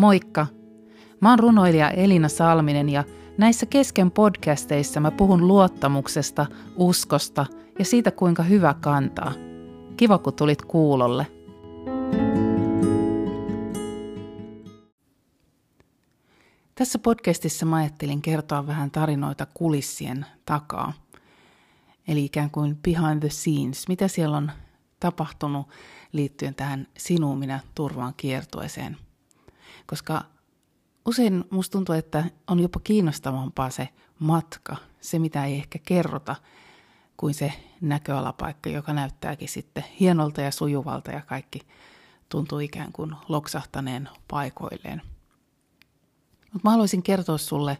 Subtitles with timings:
[0.00, 0.46] Moikka!
[1.20, 3.04] Mä oon runoilija Elina Salminen ja
[3.38, 7.46] näissä kesken podcasteissa mä puhun luottamuksesta, uskosta
[7.78, 9.32] ja siitä kuinka hyvä kantaa.
[9.96, 11.26] Kiva kun tulit kuulolle.
[16.74, 20.92] Tässä podcastissa mä ajattelin kertoa vähän tarinoita kulissien takaa.
[22.08, 24.50] Eli ikään kuin behind the scenes, mitä siellä on
[25.00, 25.68] tapahtunut
[26.12, 28.96] liittyen tähän sinuun minä turvaan kiertueeseen.
[29.90, 30.24] Koska
[31.06, 36.36] usein musta tuntuu, että on jopa kiinnostavampaa se matka, se mitä ei ehkä kerrota,
[37.16, 41.60] kuin se näköalapaikka, joka näyttääkin sitten hienolta ja sujuvalta ja kaikki
[42.28, 45.02] tuntuu ikään kuin loksahtaneen paikoilleen.
[46.52, 47.78] Mutta mä haluaisin kertoa sulle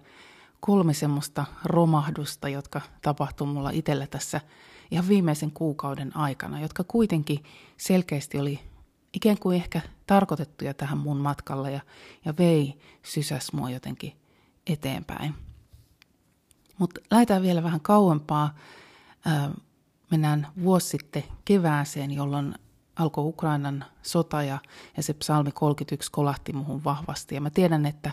[0.60, 4.40] kolme semmoista romahdusta, jotka tapahtuu mulla itsellä tässä
[4.90, 7.44] ihan viimeisen kuukauden aikana, jotka kuitenkin
[7.76, 8.69] selkeästi oli
[9.12, 11.80] ikään kuin ehkä tarkoitettuja tähän mun matkalle ja,
[12.24, 14.12] ja vei sysäs mua jotenkin
[14.66, 15.34] eteenpäin.
[16.78, 18.54] Mutta lähdetään vielä vähän kauempaa.
[19.24, 19.50] Ää,
[20.10, 22.54] mennään vuosi sitten kevääseen, jolloin
[22.96, 24.58] alkoi Ukrainan sota ja,
[24.96, 27.34] ja se psalmi 31 kolahti muhun vahvasti.
[27.34, 28.10] Ja mä tiedän, että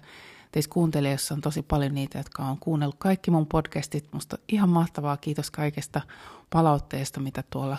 [0.52, 4.14] teissä kuuntelijoissa on tosi paljon niitä, jotka on kuunnellut kaikki mun podcastit.
[4.14, 6.02] Musta ihan mahtavaa, kiitos kaikesta
[6.50, 7.78] palautteesta, mitä tuolla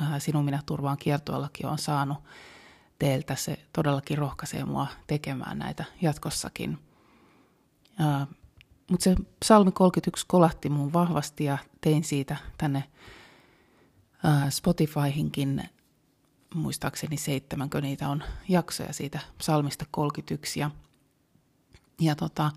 [0.00, 2.18] ää, Sinun minä turvaan kiertueellakin on saanut
[2.98, 3.34] teiltä.
[3.34, 6.78] Se todellakin rohkaisee mua tekemään näitä jatkossakin.
[8.90, 12.84] Mutta se psalmi 31 kolahti mun vahvasti ja tein siitä tänne
[14.24, 15.68] ää, Spotifyhinkin
[16.54, 20.60] muistaakseni seitsemänkö niitä on jaksoja siitä psalmista 31.
[20.60, 20.70] Ja
[22.00, 22.50] ja tota,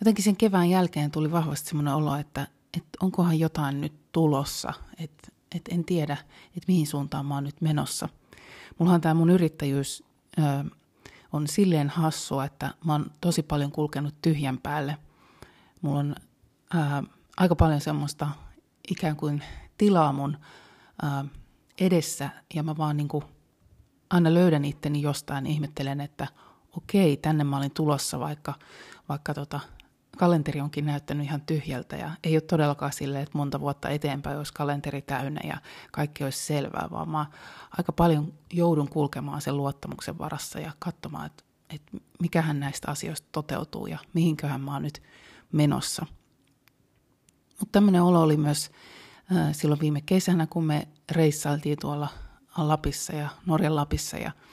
[0.00, 5.28] jotenkin sen kevään jälkeen tuli vahvasti semmoinen olo, että, että onkohan jotain nyt tulossa, että,
[5.54, 6.16] että en tiedä,
[6.46, 8.08] että mihin suuntaan mä oon nyt menossa.
[8.78, 10.04] Mullahan tämä mun yrittäjyys
[10.38, 10.42] ö,
[11.32, 14.96] on silleen hassua, että mä oon tosi paljon kulkenut tyhjän päälle.
[15.82, 16.14] Mulla on
[16.74, 16.78] ö,
[17.36, 18.28] aika paljon semmoista
[18.90, 19.42] ikään kuin
[19.78, 20.36] tilaa mun
[21.02, 21.28] ö,
[21.80, 23.24] edessä ja mä vaan niin kuin
[24.10, 26.26] aina löydän itteni jostain, ihmettelen, että–
[26.76, 28.54] okei, tänne mä olin tulossa, vaikka,
[29.08, 29.60] vaikka tota,
[30.16, 34.52] kalenteri onkin näyttänyt ihan tyhjältä ja ei ole todellakaan silleen, että monta vuotta eteenpäin olisi
[34.52, 35.56] kalenteri täynnä ja
[35.92, 37.26] kaikki olisi selvää, vaan mä
[37.78, 43.86] aika paljon joudun kulkemaan sen luottamuksen varassa ja katsomaan, että, että mikähän näistä asioista toteutuu
[43.86, 45.02] ja mihinköhän mä oon nyt
[45.52, 46.06] menossa.
[47.60, 48.70] Mutta tämmöinen olo oli myös
[49.36, 52.08] äh, silloin viime kesänä, kun me reissailtiin tuolla
[52.56, 54.30] Lapissa ja Norjan Lapissa ja–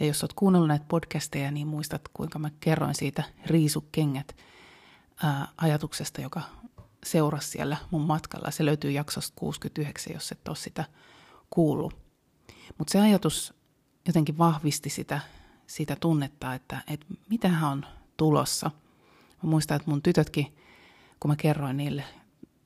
[0.00, 4.36] ja jos olet kuunnellut näitä podcasteja, niin muistat, kuinka mä kerroin siitä riisukengät
[5.22, 6.42] ää, ajatuksesta, joka
[7.04, 8.50] seurasi siellä mun matkalla.
[8.50, 10.84] Se löytyy jaksosta 69, jos et ole sitä
[11.50, 11.96] kuullut.
[12.78, 13.54] Mutta se ajatus
[14.06, 15.20] jotenkin vahvisti sitä,
[15.66, 17.86] sitä tunnetta, että, että mitähän on
[18.16, 18.70] tulossa.
[19.42, 20.56] Mä muistan, että mun tytötkin,
[21.20, 22.04] kun mä kerroin niille,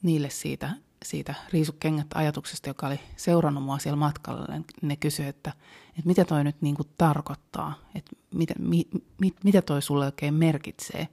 [0.03, 0.71] niille siitä,
[1.05, 4.47] siitä riisukengät ajatuksesta, joka oli seurannut mua siellä matkalla,
[4.83, 5.53] ne, kysyi, että,
[5.89, 8.89] että mitä toi nyt niin kuin tarkoittaa, että mitä, mi,
[9.21, 11.09] mi, mitä toi sulle oikein merkitsee.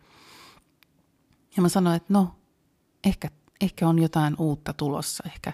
[1.55, 2.35] Ja mä sanoin, että no,
[3.03, 3.29] ehkä,
[3.61, 5.53] ehkä on jotain uutta tulossa, ehkä,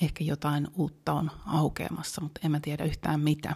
[0.00, 3.54] ehkä jotain uutta on aukeamassa, mutta en mä tiedä yhtään mitä.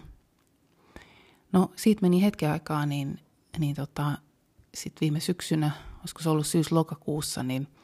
[1.51, 3.19] No siitä meni hetken aikaa, niin,
[3.57, 4.11] niin tota,
[4.75, 7.67] sitten viime syksynä, olisiko se ollut syys-lokakuussa, niin–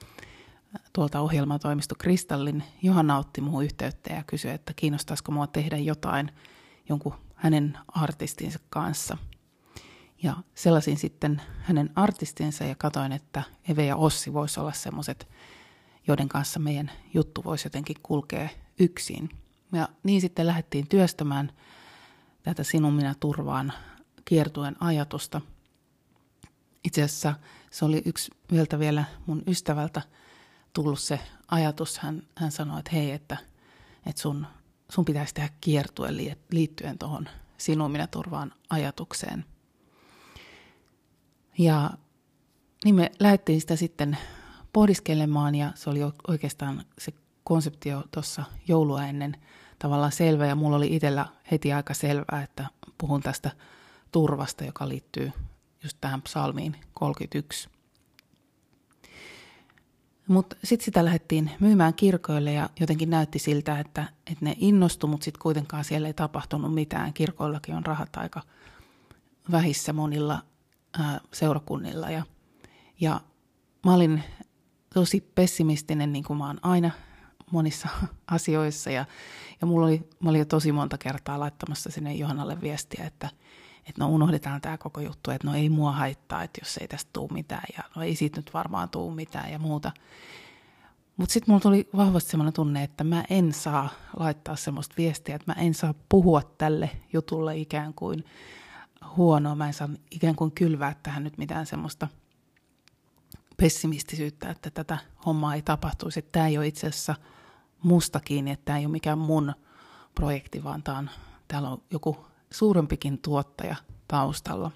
[0.93, 6.31] tuolta ohjelmatoimisto Kristallin Johanna otti muuhun yhteyttä ja kysyi, että kiinnostaisiko mua tehdä jotain
[6.89, 9.17] jonkun hänen artistinsa kanssa.
[10.23, 15.27] Ja sellaisin sitten hänen artistinsa ja katoin, että Eve ja Ossi voisi olla semmoiset,
[16.07, 19.29] joiden kanssa meidän juttu voisi jotenkin kulkea yksin.
[19.71, 21.51] Ja niin sitten lähdettiin työstämään
[22.43, 23.73] tätä Sinun minä turvaan
[24.25, 25.41] kiertuen ajatusta.
[26.83, 27.33] Itse asiassa
[27.71, 30.01] se oli yksi yöltä vielä mun ystävältä–
[30.77, 33.37] tullut se ajatus, hän, hän sanoi, että hei, että,
[34.05, 34.47] että sun,
[34.89, 36.09] sun pitäisi tehdä kiertue
[36.51, 39.45] liittyen tuohon sinun minä turvaan ajatukseen.
[41.57, 41.89] Ja
[42.83, 44.17] niin me lähdettiin sitä sitten
[44.73, 47.13] pohdiskelemaan ja se oli oikeastaan se
[47.43, 49.37] konsepti jo tuossa joulua ennen
[49.79, 52.65] tavallaan selvä ja mulla oli itsellä heti aika selvää, että
[52.97, 53.51] puhun tästä
[54.11, 55.31] turvasta, joka liittyy
[55.83, 57.69] just tähän psalmiin 31.
[60.27, 65.25] Mutta sitten sitä lähdettiin myymään kirkoille ja jotenkin näytti siltä, että, että ne innostu, mutta
[65.25, 67.13] sitten kuitenkaan siellä ei tapahtunut mitään.
[67.13, 68.41] Kirkoillakin on rahat aika
[69.51, 70.41] vähissä monilla
[71.33, 72.09] seurakunnilla.
[72.09, 72.23] Ja,
[72.99, 73.21] ja
[73.85, 74.23] mä olin
[74.93, 76.91] tosi pessimistinen, niin kuin mä oon aina
[77.51, 77.89] monissa
[78.27, 78.91] asioissa.
[78.91, 79.05] Ja,
[79.61, 83.29] ja mulla oli, mä olin jo tosi monta kertaa laittamassa sinne Johannalle viestiä, että,
[83.89, 87.09] että no unohdetaan tämä koko juttu, että no ei mua haittaa, että jos ei tästä
[87.13, 89.91] tule mitään ja no ei siitä nyt varmaan tule mitään ja muuta.
[91.17, 93.89] Mutta sitten mulla tuli vahvasti sellainen tunne, että mä en saa
[94.19, 98.23] laittaa semmoista viestiä, että mä en saa puhua tälle jutulle ikään kuin
[99.17, 99.55] huonoa.
[99.55, 102.07] Mä en saa ikään kuin kylvää tähän nyt mitään semmoista
[103.57, 106.21] pessimistisyyttä, että tätä hommaa ei tapahtuisi.
[106.21, 107.15] Tämä ei ole itse asiassa
[107.83, 109.53] musta kiinni, että tämä ei ole mikään mun
[110.15, 111.09] projekti, vaan tää on,
[111.47, 113.75] täällä on joku suurempikin tuottaja
[114.07, 114.71] taustalla.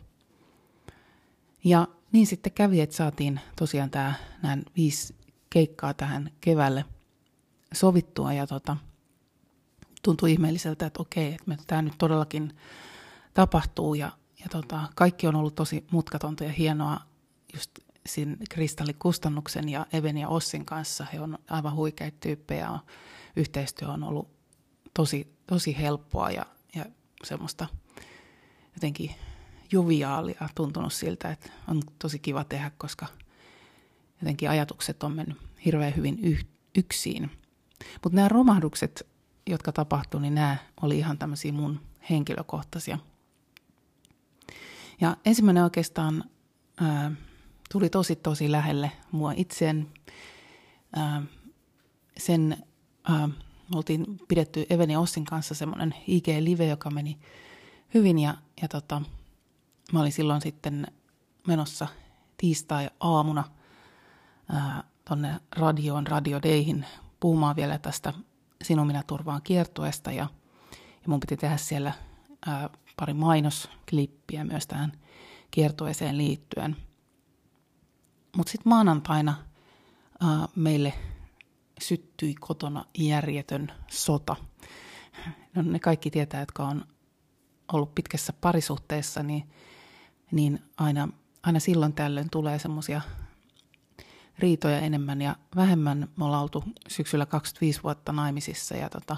[1.64, 5.16] Ja niin sitten kävi, että saatiin tosiaan tämä, nämä viisi
[5.50, 6.86] keikkaa tähän keväälle
[7.74, 8.78] sovittua ja tota,
[10.04, 12.54] tuntui ihmeelliseltä, että okei, että tämä nyt todellakin
[13.34, 17.00] tapahtuu ja, ja tota, kaikki on ollut tosi mutkatonta ja hienoa
[17.54, 17.72] just
[18.06, 21.06] siinä Kristallikustannuksen ja Even ja Ossin kanssa.
[21.14, 22.80] He on aivan huikeita tyyppejä
[23.36, 24.30] yhteistyö on ollut
[24.94, 26.46] tosi, tosi helppoa ja,
[26.76, 26.86] ja
[27.24, 27.68] semmoista
[28.74, 29.12] jotenkin
[29.72, 33.08] joviaalia tuntunut siltä, että on tosi kiva tehdä, koska
[34.22, 36.46] jotenkin ajatukset on mennyt hirveän hyvin yh-
[36.78, 37.32] yksin.
[38.04, 39.08] Mutta nämä romahdukset,
[39.50, 42.98] jotka tapahtuivat, niin nämä oli ihan tämmöisiä mun henkilökohtaisia.
[45.02, 46.24] Ja ensimmäinen oikeastaan
[46.82, 47.12] ää,
[47.72, 49.88] tuli tosi tosi lähelle mua itseään.
[50.96, 51.22] Ää,
[52.18, 52.66] sen
[53.04, 53.30] ää,
[53.76, 57.20] oltiin pidetty Eveni Ossin kanssa semmoinen IG-live, joka meni
[57.94, 59.02] hyvin ja, ja tota,
[59.94, 60.88] mä olin silloin sitten
[61.48, 61.88] menossa
[62.38, 63.44] tiistai-aamuna
[65.10, 66.86] tonne radioon, Radio Dayhin
[67.20, 68.14] puhumaan vielä tästä
[68.64, 70.28] Sinun minä turvaan kiertueesta ja,
[70.74, 71.94] ja mun piti tehdä siellä
[72.46, 74.92] ää, pari mainosklippiä myös tähän
[75.52, 76.76] kiertueeseen liittyen.
[78.38, 79.36] Mutta sitten maanantaina
[80.22, 80.94] ää, meille
[81.82, 84.36] syttyi kotona järjetön sota.
[85.56, 86.86] No, ne kaikki tietää, jotka on
[87.74, 89.50] ollut pitkässä parisuhteessa, niin,
[90.32, 91.08] niin aina,
[91.44, 93.02] aina silloin tällöin tulee semmoisia
[94.40, 96.08] riitoja enemmän ja vähemmän.
[96.16, 99.18] Me ollaan oltu syksyllä 25 vuotta naimisissa ja tota,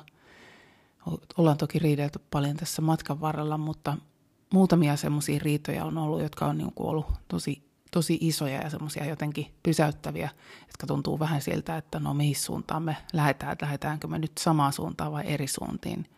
[1.38, 3.98] ollaan toki riidelty paljon tässä matkan varrella, mutta
[4.54, 9.54] muutamia semmoisia riitoja on ollut, jotka on niin ollut tosi tosi isoja ja semmoisia jotenkin
[9.64, 10.30] pysäyttäviä,
[10.68, 14.74] jotka tuntuu vähän siltä, että no mihin suuntaan me lähdetään, että lähdetäänkö me nyt samaan
[14.74, 16.10] suuntaan vai eri suuntiin.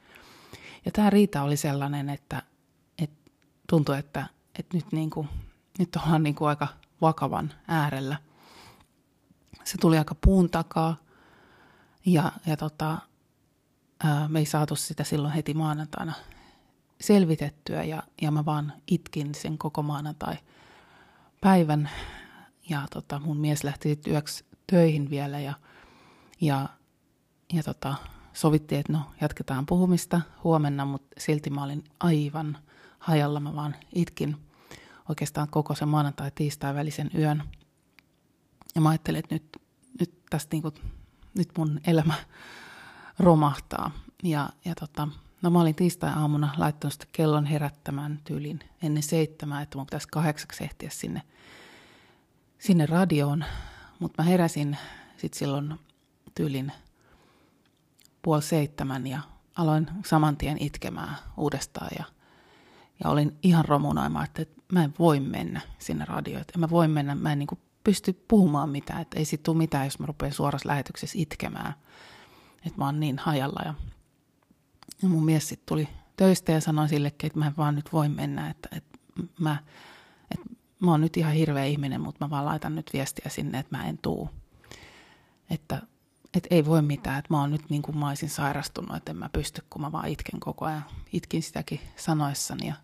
[0.85, 2.41] Ja tämä riita oli sellainen, että,
[2.97, 3.31] että
[3.69, 4.25] tuntui, että,
[4.59, 5.29] että nyt, niin kuin,
[5.79, 6.67] nyt ollaan niin kuin aika
[7.01, 8.17] vakavan äärellä.
[9.63, 10.95] Se tuli aika puun takaa
[12.05, 12.97] ja, ja tota,
[14.27, 16.13] me ei saatu sitä silloin heti maanantaina
[17.01, 20.37] selvitettyä ja, ja mä vaan itkin sen koko maanantai–
[21.45, 21.89] päivän
[22.69, 25.53] ja tota, mun mies lähti yöksi töihin vielä ja,
[26.41, 26.69] ja,
[27.53, 27.95] ja tota,
[28.33, 32.57] sovittiin, että no jatketaan puhumista huomenna, mutta silti mä olin aivan
[32.99, 33.39] hajalla.
[33.39, 34.37] Mä vaan itkin
[35.09, 37.43] oikeastaan koko sen maanantai tiistai välisen yön.
[38.75, 39.61] Ja mä ajattelin, että nyt,
[39.99, 40.73] nyt tästä niinku,
[41.37, 42.13] nyt mun elämä
[43.19, 43.91] romahtaa.
[44.23, 45.07] Ja, ja tota,
[45.41, 50.63] no mä olin tiistai-aamuna laittanut sitä kellon herättämään tyylin ennen seitsemää, että mun pitäisi kahdeksaksi
[50.63, 51.21] ehtiä sinne
[52.59, 53.45] sinne radioon,
[53.99, 54.77] mutta mä heräsin
[55.17, 55.79] sitten silloin
[56.35, 56.71] tyylin
[58.21, 59.19] puoli seitsemän ja
[59.55, 62.05] aloin saman tien itkemään uudestaan ja,
[63.03, 67.31] ja olin ihan romunoimaan, että, mä en voi mennä sinne radioon, mä voin mennä, mä
[67.31, 71.19] en niin pysty puhumaan mitään, että ei sit tule mitään, jos mä rupean suorassa lähetyksessä
[71.21, 71.73] itkemään,
[72.65, 73.73] että mä oon niin hajalla ja,
[75.01, 78.09] ja mun mies sitten tuli töistä ja sanoi sillekin, että mä en vaan nyt voi
[78.09, 78.99] mennä, että, että
[79.39, 79.57] mä,
[80.31, 80.45] että
[80.79, 83.87] mä oon nyt ihan hirveä ihminen, mutta mä vaan laitan nyt viestiä sinne, että mä
[83.87, 84.29] en tuu.
[85.49, 85.81] Että,
[86.33, 89.17] että ei voi mitään, että mä oon nyt niin kuin mä olisin sairastunut, että en
[89.17, 90.85] mä pysty, kun mä vaan itken koko ajan.
[91.13, 92.75] Itkin sitäkin sanoessani ja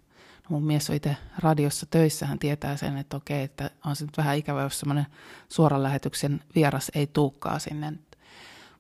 [0.49, 4.17] mun mies on itse radiossa töissä, hän tietää sen, että okei, että on se nyt
[4.17, 5.05] vähän ikävä, jos semmoinen
[5.49, 7.93] suoran lähetyksen vieras ei tuukkaa sinne.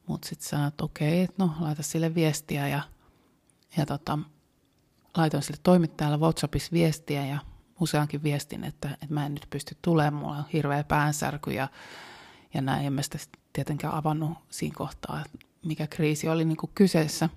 [0.07, 2.81] Mutta sitten sanoin, että okei, että no laita sille viestiä ja,
[3.77, 4.19] ja tota,
[5.17, 7.39] laitoin sille toimittajalle WhatsAppissa viestiä ja
[7.79, 11.67] useankin viestin, että, että mä en nyt pysty tulemaan, mulla on hirveä päänsärky ja,
[12.53, 12.85] ja näin.
[12.85, 13.17] En mä sitä
[13.53, 15.23] tietenkään avannut siinä kohtaa,
[15.65, 17.29] mikä kriisi oli niin kuin kyseessä.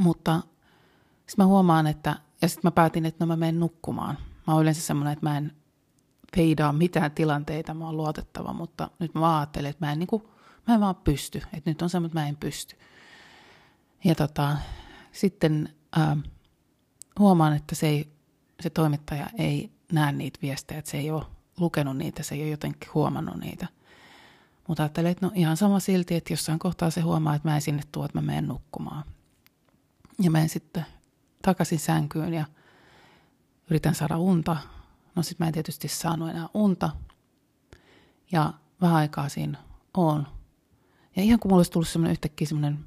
[0.00, 0.42] Mutta
[1.26, 4.18] sitten mä huomaan, että, ja sitten mä päätin, että no mä menen nukkumaan.
[4.46, 5.52] Mä oon yleensä semmoinen, että mä en
[6.36, 10.22] peidaa mitään tilanteita, mä oon luotettava, mutta nyt mä ajattelen, että mä en, niin kuin,
[10.66, 11.42] mä en vaan pysty.
[11.52, 12.76] Että nyt on semmoinen, että mä en pysty.
[14.04, 14.56] Ja tota,
[15.12, 16.16] sitten ää,
[17.18, 18.14] huomaan, että se ei
[18.60, 21.26] se toimittaja ei näe niitä viestejä, että se ei ole
[21.58, 23.66] lukenut niitä, se ei ole jotenkin huomannut niitä.
[24.68, 27.62] Mutta ajattelin, että no ihan sama silti, että jossain kohtaa se huomaa, että mä en
[27.62, 29.04] sinne tuo, että mä menen nukkumaan.
[30.22, 30.86] Ja menen sitten
[31.42, 32.44] takaisin sänkyyn ja,
[33.70, 34.56] yritän saada unta.
[35.14, 36.90] No sit mä en tietysti saanut enää unta.
[38.32, 39.58] Ja vähän aikaa siinä
[39.94, 40.26] on.
[41.16, 42.78] Ja ihan kun mulla olisi tullut semmoinen yhtäkkiä semmoinen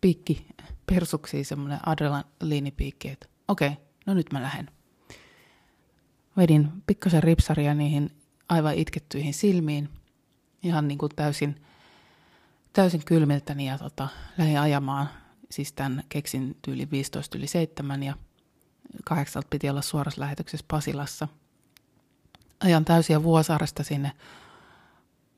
[0.00, 0.46] piikki
[0.86, 4.70] persuksi, semmoinen adrenaliinipiikki, että okei, okay, no nyt mä lähden.
[6.36, 8.10] Vedin pikkasen ripsaria niihin
[8.48, 9.88] aivan itkettyihin silmiin,
[10.62, 11.62] ihan niin kuin täysin,
[12.72, 15.08] täysin kylmiltäni ja tota, lähdin ajamaan.
[15.50, 18.14] Siis tämän keksin tyyli 15 yli 7 ja
[19.04, 21.28] kahdeksalta piti olla suorassa lähetyksessä Pasilassa.
[22.60, 24.12] Ajan täysiä Vuosaaresta sinne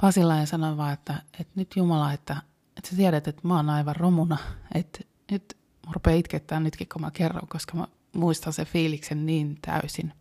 [0.01, 2.37] Pasilaan ja sanoin vaan, että, että nyt Jumala, että,
[2.77, 4.39] että sä tiedät, että mä oon aivan romuna,
[4.75, 5.57] että nyt
[5.87, 10.13] mä rupean itkettää nytkin, kun mä kerron, koska mä muistan sen fiiliksen niin täysin.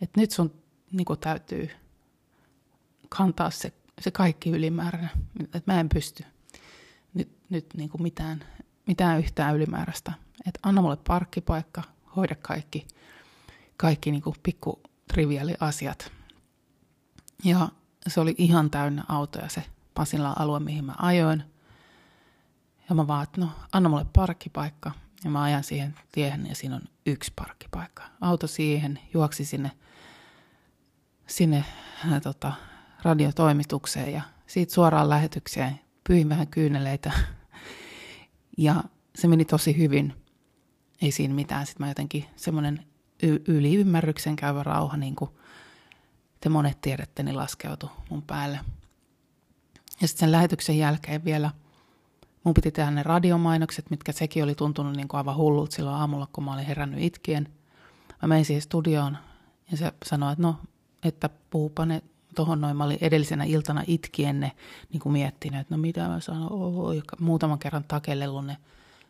[0.00, 0.54] Että nyt sun
[0.92, 1.70] niin kuin, täytyy
[3.08, 6.24] kantaa se, se kaikki ylimääräinen, että mä en pysty
[7.14, 8.44] nyt, nyt niin kuin mitään,
[8.86, 10.12] mitään yhtään ylimääräistä.
[10.46, 11.82] Että anna mulle parkkipaikka,
[12.16, 12.86] hoida kaikki,
[13.76, 16.12] kaikki niin kuin pikku triviaali asiat.
[17.44, 17.68] Ja
[18.06, 19.64] se oli ihan täynnä autoja se
[19.98, 21.42] Pasilan alue, mihin mä ajoin.
[22.88, 24.92] Ja mä vaan, että no, anna mulle parkkipaikka.
[25.24, 28.02] Ja mä ajan siihen tiehen ja siinä on yksi parkkipaikka.
[28.20, 29.70] Auto siihen, juoksi sinne,
[31.26, 31.64] sinne
[32.10, 32.52] ää, tota,
[33.02, 35.80] radiotoimitukseen ja siitä suoraan lähetykseen.
[36.08, 37.12] Pyin vähän kyyneleitä.
[38.60, 40.14] Ja se meni tosi hyvin.
[41.02, 41.66] Ei siinä mitään.
[41.66, 42.86] Sitten mä jotenkin semmoinen
[43.22, 45.30] y- yliymmärryksen käyvä rauha, niin kuin
[46.40, 48.60] te monet tiedätte, niin laskeutui mun päälle.
[50.00, 51.50] Ja sitten sen lähetyksen jälkeen vielä
[52.44, 56.28] mun piti tehdä ne radiomainokset, mitkä sekin oli tuntunut niin kuin aivan hullulta silloin aamulla,
[56.32, 57.48] kun mä olin herännyt itkien.
[58.22, 59.18] Mä menin siihen studioon
[59.70, 60.56] ja se sanoi, että no,
[61.02, 62.02] että puhupa ne
[62.34, 62.76] tuohon noin.
[62.76, 64.52] Mä olin edellisenä iltana itkien ne
[64.92, 68.56] niin kuin miettinyt, että no mitä mä sanon, oh, ja muutaman kerran takellellut ne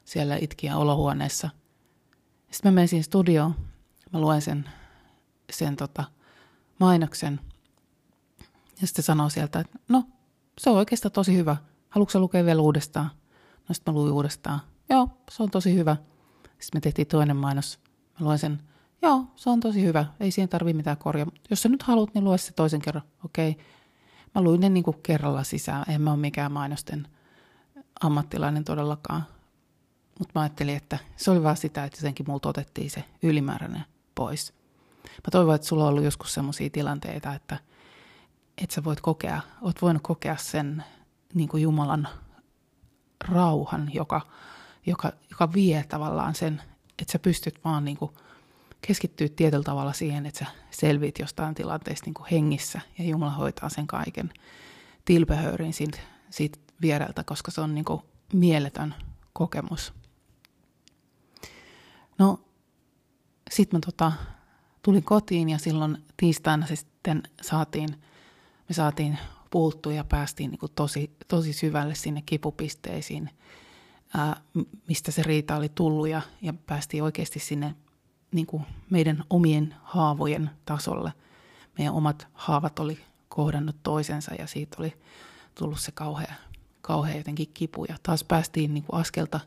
[0.04, 1.50] siellä itkien olohuoneessa.
[2.50, 3.54] Sitten mä menin siihen studioon,
[4.12, 4.68] mä luen sen,
[5.50, 6.04] sen tota,
[6.78, 7.40] mainoksen.
[8.80, 10.04] Ja sitten sanoo sieltä, että no,
[10.58, 11.56] se on oikeastaan tosi hyvä.
[11.88, 13.10] Haluatko lukea vielä uudestaan?
[13.68, 14.60] No sitten mä luin uudestaan.
[14.90, 15.96] Joo, se on tosi hyvä.
[16.58, 17.78] Sitten me tehtiin toinen mainos.
[18.20, 18.62] Mä luen sen.
[19.02, 20.04] Joo, se on tosi hyvä.
[20.20, 21.26] Ei siihen tarvi mitään korjaa.
[21.50, 23.04] Jos sä nyt haluat, niin lue se toisen kerran.
[23.24, 23.50] Okei.
[23.50, 23.64] Okay.
[24.34, 25.84] Mä luin ne niinku kerralla sisään.
[25.88, 27.08] En mä ole mikään mainosten
[28.00, 29.26] ammattilainen todellakaan.
[30.18, 34.52] Mutta mä ajattelin, että se oli vaan sitä, että jotenkin multa otettiin se ylimääräinen pois.
[35.16, 37.58] Mä toivon, että sulla on ollut joskus sellaisia tilanteita, että,
[38.62, 40.84] että sä voit kokea, oot voinut kokea sen
[41.34, 42.08] niin kuin Jumalan
[43.28, 44.20] rauhan, joka,
[44.86, 46.62] joka, joka vie tavallaan sen,
[46.98, 48.12] että sä pystyt vaan niin kuin
[48.80, 53.68] keskittyä tietyllä tavalla siihen, että sä selvit jostain tilanteesta niin kuin hengissä ja Jumala hoitaa
[53.68, 54.32] sen kaiken
[55.04, 55.98] tilpehöörin siitä,
[56.30, 58.94] siitä viereltä, koska se on niin kuin mieletön
[59.32, 59.92] kokemus.
[62.18, 62.40] No,
[63.50, 64.12] sitten mä tota,
[64.82, 67.88] tulin kotiin ja silloin tiistaina se sitten saatiin,
[68.68, 69.18] me saatiin
[69.50, 73.30] puhuttua ja päästiin niin tosi, tosi syvälle sinne kipupisteisiin,
[74.14, 74.40] ää,
[74.88, 77.74] mistä se riita oli tullut ja, ja päästiin oikeasti sinne
[78.32, 81.12] niin kuin meidän omien haavojen tasolle.
[81.78, 84.92] Meidän omat haavat oli kohdannut toisensa ja siitä oli
[85.54, 86.34] tullut se kauhea,
[86.80, 87.84] kauhea jotenkin kipu.
[87.84, 89.40] Ja taas päästiin niin kuin askelta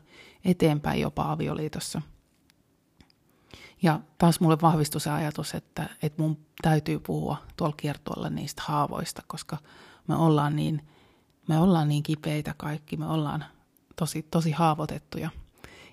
[0.44, 2.02] eteenpäin jopa avioliitossa–
[3.82, 9.22] ja taas mulle vahvistui se ajatus, että, että mun täytyy puhua tuolla kiertueella niistä haavoista,
[9.26, 9.58] koska
[10.08, 10.88] me ollaan niin,
[11.48, 13.44] me ollaan niin kipeitä kaikki, me ollaan
[13.96, 15.30] tosi, tosi haavoitettuja.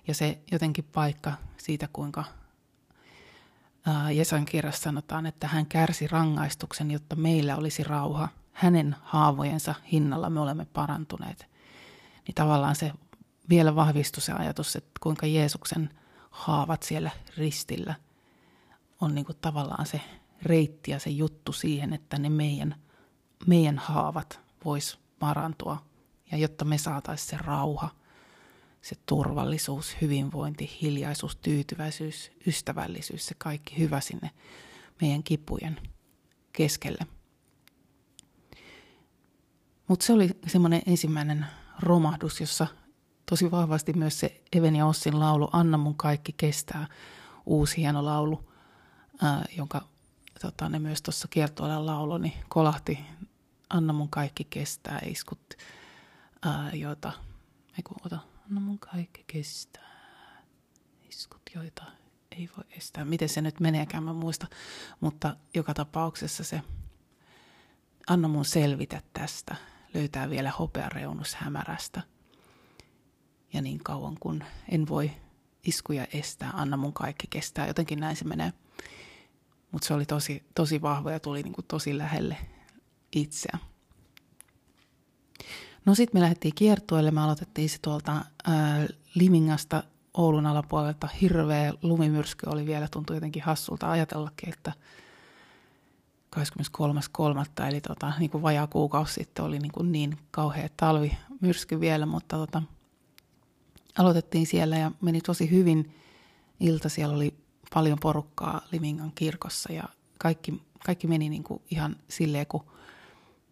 [0.08, 2.24] Ja se jotenkin paikka siitä, kuinka
[4.14, 8.28] Jesan kirjassa sanotaan, että hän kärsi rangaistuksen, jotta meillä olisi rauha.
[8.52, 11.48] Hänen haavojensa hinnalla me olemme parantuneet.
[12.26, 12.92] Niin tavallaan se
[13.48, 15.90] vielä vahvistui se ajatus, että kuinka Jeesuksen–
[16.30, 17.94] haavat siellä ristillä
[19.00, 20.00] on niin kuin tavallaan se
[20.42, 22.74] reitti ja se juttu siihen, että ne meidän,
[23.46, 25.82] meidän haavat vois parantua.
[26.32, 27.90] Ja jotta me saataisiin se rauha,
[28.82, 34.30] se turvallisuus, hyvinvointi, hiljaisuus, tyytyväisyys, ystävällisyys, se kaikki hyvä sinne
[35.00, 35.80] meidän kipujen
[36.52, 37.06] keskelle.
[39.88, 41.46] Mutta se oli semmoinen ensimmäinen
[41.78, 42.66] romahdus, jossa
[43.30, 46.86] tosi vahvasti myös se Even ja Ossin laulu Anna mun kaikki kestää,
[47.46, 48.52] uusi hieno laulu,
[49.22, 49.88] ää, jonka
[50.40, 52.98] tota, ne myös tuossa kiertoilla laulo, niin kolahti
[53.68, 55.54] Anna mun kaikki kestää iskut,
[56.42, 57.12] ää, joita,
[57.76, 58.18] ei kun, ota,
[58.48, 60.42] Anna mun kaikki kestää
[61.08, 61.84] iskut, joita
[62.30, 63.04] ei voi estää.
[63.04, 64.46] Miten se nyt meneekään, mä muista,
[65.00, 66.62] mutta joka tapauksessa se
[68.06, 69.56] Anna mun selvitä tästä,
[69.94, 72.02] löytää vielä hopeareunus hämärästä–
[73.52, 75.10] ja niin kauan kun en voi
[75.64, 77.66] iskuja estää, anna mun kaikki kestää.
[77.66, 78.52] Jotenkin näin se menee.
[79.72, 82.36] mutta se oli tosi, tosi vahva ja tuli niin kuin tosi lähelle
[83.12, 83.58] itseä.
[85.86, 89.82] No sitten me lähdettiin kiertueelle, me aloitettiin se tuolta ää, Limingasta
[90.14, 91.08] Oulun alapuolelta.
[91.20, 94.72] Hirveä lumimyrsky oli vielä, tuntui jotenkin hassulta ajatellakin, että
[96.36, 97.68] 23.3.
[97.68, 102.36] eli tota, niin kuin vajaa kuukausi sitten oli niin, kuin niin kauhea talvimyrsky vielä, mutta
[102.36, 102.62] tota,
[103.98, 105.94] aloitettiin siellä ja meni tosi hyvin.
[106.60, 107.34] Ilta siellä oli
[107.74, 109.84] paljon porukkaa Limingan kirkossa ja
[110.18, 112.62] kaikki, kaikki meni niin kuin ihan silleen kuin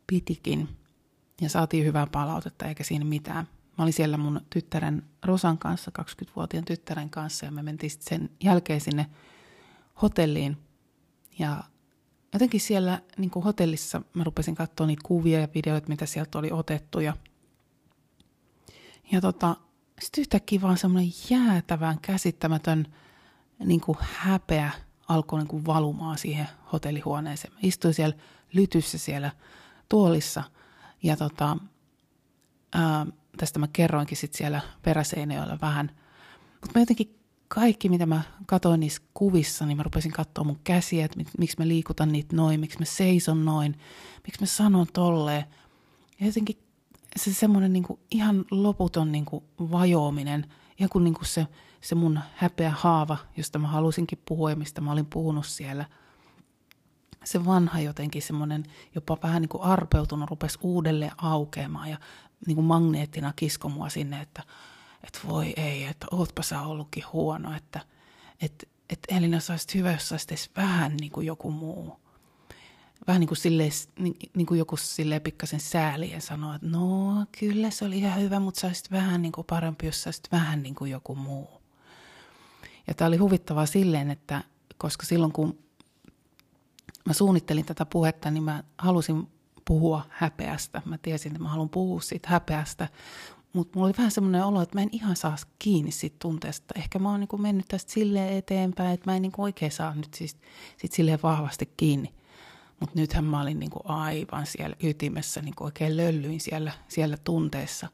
[0.06, 0.68] pitikin.
[1.40, 3.48] Ja saatiin hyvää palautetta eikä siinä mitään.
[3.78, 8.80] Mä olin siellä mun tyttären Rosan kanssa, 20-vuotiaan tyttären kanssa ja me mentiin sen jälkeen
[8.80, 9.06] sinne
[10.02, 10.56] hotelliin.
[11.38, 11.64] Ja
[12.32, 16.52] jotenkin siellä niin kuin hotellissa mä rupesin katsoa niitä kuvia ja videoita, mitä sieltä oli
[16.52, 17.00] otettu.
[17.00, 17.16] Ja,
[19.12, 19.56] ja tota,
[20.00, 22.86] sitten yhtäkkiä vaan semmoinen jäätävän käsittämätön
[23.64, 24.70] niin kuin häpeä
[25.08, 27.54] alkoi niin kuin valumaan siihen hotellihuoneeseen.
[27.54, 28.16] Mä istuin siellä
[28.52, 29.30] lytyssä siellä
[29.88, 30.42] tuolissa
[31.02, 31.56] ja tota,
[32.74, 35.90] ää, tästä mä kerroinkin sitten siellä peräseinäjoilla vähän.
[36.60, 41.04] Mutta mä jotenkin kaikki, mitä mä katsoin niissä kuvissa, niin mä rupesin katsoa mun käsiä,
[41.04, 43.78] että miksi mä liikutan niitä noin, miksi mä seison noin,
[44.26, 45.44] miksi mä sanon tolleen.
[46.20, 46.67] Ja jotenkin
[47.18, 50.46] se semmoinen niinku ihan loputon niinku vajoaminen,
[50.78, 51.46] ihan kuin niinku se,
[51.80, 55.84] se mun häpeä haava, josta mä halusinkin puhua ja mistä mä olin puhunut siellä.
[57.24, 61.98] Se vanha jotenkin semmoinen jopa vähän niin kuin arpeutunut rupesi uudelleen aukeamaan ja
[62.46, 64.42] niin kuin magneettina kisko mua sinne, että,
[65.04, 67.80] että voi ei, että ootpa sä ollutkin huono, että,
[68.40, 72.07] että, että Elina saisit hyvä, jos edes vähän niin kuin joku muu
[73.06, 77.26] vähän niin kuin, silleen, niin, niin kuin joku silleen pikkasen sääli ja sanoo, että no
[77.38, 80.74] kyllä se oli ihan hyvä, mutta saisit vähän niin kuin parempi, jos saisit vähän niin
[80.74, 81.48] kuin joku muu.
[82.86, 84.44] Ja tämä oli huvittavaa silleen, että
[84.78, 85.58] koska silloin kun
[87.04, 89.28] mä suunnittelin tätä puhetta, niin mä halusin
[89.64, 90.82] puhua häpeästä.
[90.84, 92.88] Mä tiesin, että mä haluan puhua siitä häpeästä,
[93.52, 96.74] mutta mulla oli vähän semmoinen olo, että mä en ihan saa kiinni siitä tunteesta.
[96.76, 100.14] Ehkä mä oon niin mennyt tästä silleen eteenpäin, että mä en niin oikein saa nyt
[100.14, 100.36] siis
[100.76, 102.17] sit silleen vahvasti kiinni.
[102.80, 107.88] Mutta nythän mä olin niinku aivan siellä ytimessä, niinku oikein löllyin siellä, siellä tunteessa.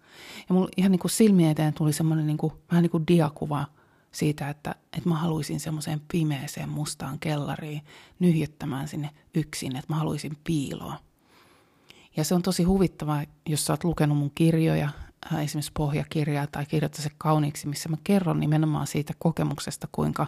[0.49, 3.66] Ja mulla ihan niinku silmien eteen tuli semmoinen niinku, vähän niin kuin diakuva
[4.12, 7.83] siitä, että, että mä haluaisin semmoiseen pimeeseen mustaan kellariin
[8.18, 10.97] nyhjättämään sinne yksin, että mä haluaisin piiloa.
[12.16, 14.88] Ja se on tosi huvittavaa, jos sä oot lukenut mun kirjoja,
[15.33, 20.27] äh, esimerkiksi pohjakirjaa tai kirjoita se kauniiksi, missä mä kerron nimenomaan siitä kokemuksesta, kuinka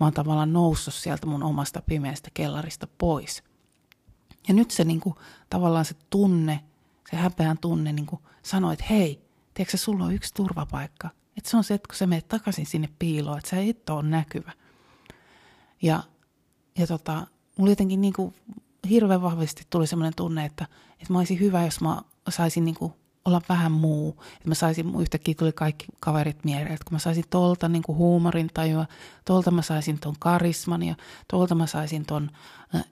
[0.00, 3.42] mä oon tavallaan noussut sieltä mun omasta pimeästä kellarista pois–
[4.48, 5.14] ja nyt se niin kuin,
[5.50, 6.60] tavallaan se tunne,
[7.10, 9.24] se häpeän tunne niin kuin sanoi, että hei,
[9.54, 11.10] tiedätkö sulla on yksi turvapaikka.
[11.36, 14.02] Että se on se, että kun sä menet takaisin sinne piiloon, että sä et ole
[14.02, 14.52] näkyvä.
[15.82, 16.02] Ja,
[16.78, 17.26] ja tota,
[17.56, 18.34] mulla jotenkin niin kuin
[18.88, 22.92] hirveän vahvasti tuli semmoinen tunne, että, että mä olisin hyvä, jos mä saisin niin kuin
[23.24, 24.16] olla vähän muu.
[24.36, 27.98] Että mä saisin, yhtäkkiä tuli kaikki kaverit mieleen, että kun mä saisin tolta niin kuin
[27.98, 28.86] huumorin tajua,
[29.24, 30.94] tolta mä saisin ton karisman ja
[31.28, 32.30] tolta mä saisin ton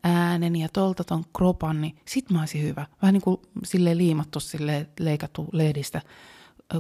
[0.04, 2.86] äänen ja tolta ton kropan, niin sit mä olisin hyvä.
[3.02, 6.02] Vähän niin kuin sille liimattu, sille leikattu lehdistä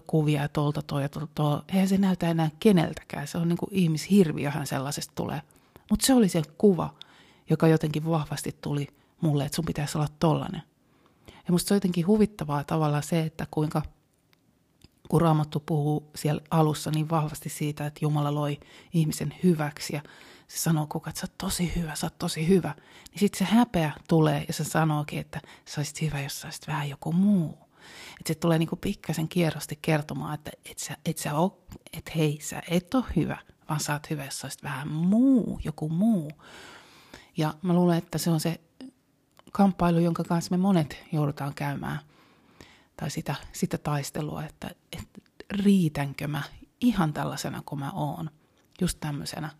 [0.06, 1.60] kuvia ja tolta toi ja tolta toi.
[1.68, 3.26] Eihän se näytä enää keneltäkään.
[3.28, 5.42] Se on niin kuin ihmishirviöhän sellaisesta tulee.
[5.90, 6.94] Mutta se oli se kuva,
[7.50, 8.88] joka jotenkin vahvasti tuli
[9.20, 10.62] mulle, että sun pitäisi olla tollanen.
[11.50, 13.82] Ja musta se on jotenkin huvittavaa tavallaan se, että kuinka
[15.08, 18.60] kun Raamattu puhuu siellä alussa niin vahvasti siitä, että Jumala loi
[18.92, 20.02] ihmisen hyväksi ja
[20.48, 22.74] se sanoo koko ajan, että sä oot tosi hyvä, sä oot tosi hyvä.
[23.10, 26.66] Niin sitten se häpeä tulee ja se sanookin, että sä olisit hyvä, jos sä olisit
[26.66, 27.58] vähän joku muu.
[28.20, 32.38] Että se tulee niinku pikkasen kierrosti kertomaan, että et sä, et sä oo, et hei,
[32.42, 36.30] sä et ole hyvä, vaan sä oot hyvä, jos sä olisit vähän muu, joku muu.
[37.36, 38.60] Ja mä luulen, että se on se
[39.52, 41.98] kamppailu, jonka kanssa me monet joudutaan käymään.
[42.96, 46.42] Tai sitä, sitä taistelua, että, että riitänkö mä
[46.80, 48.30] ihan tällaisena kuin mä oon.
[48.80, 49.50] Just tämmöisenä,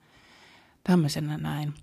[0.85, 1.74] tämmöisenä näin.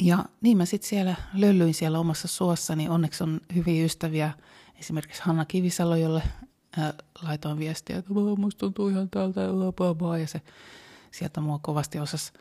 [0.00, 2.88] Ja niin mä sitten siellä löllyin siellä omassa suossani.
[2.88, 4.32] Onneksi on hyviä ystäviä.
[4.74, 6.22] Esimerkiksi Hanna Kivisalo, jolle
[6.76, 9.40] ää, laitoin viestiä, että musta tuntuu ihan täältä
[10.20, 10.40] ja se
[11.10, 12.32] sieltä mua kovasti osas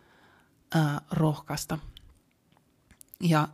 [0.76, 1.80] ää, rohkaista.
[3.20, 3.48] Ja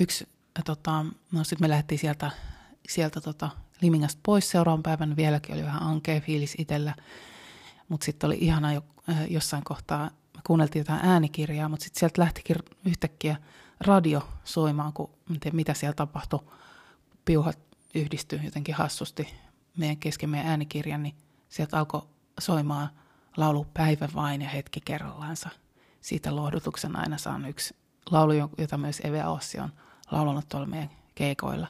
[0.00, 0.28] yksi,
[0.64, 2.30] tota, no sitten me lähdettiin sieltä,
[2.88, 5.16] sieltä tota, Limingasta pois seuraavan päivän.
[5.16, 6.94] Vieläkin oli vähän ankea fiilis itsellä,
[7.88, 12.22] mutta sitten oli ihana jo, äh, jossain kohtaa, me kuunneltiin jotain äänikirjaa, mutta sitten sieltä
[12.22, 13.36] lähtikin yhtäkkiä
[13.80, 16.40] radio soimaan, kun en tiedä mitä siellä tapahtui.
[17.24, 17.58] Piuhat
[17.94, 19.34] yhdistyi jotenkin hassusti
[19.76, 21.14] meidän kesken meidän äänikirjan, niin
[21.48, 22.08] sieltä alkoi
[22.40, 22.88] soimaan
[23.36, 25.48] laulu Päivä vain ja hetki kerrallaansa.
[26.00, 27.76] siitä lohdutuksen aina saan yksi
[28.10, 29.72] laulu, jota myös Eve Ossi on
[30.10, 31.68] laulanut tuolla meidän keikoilla.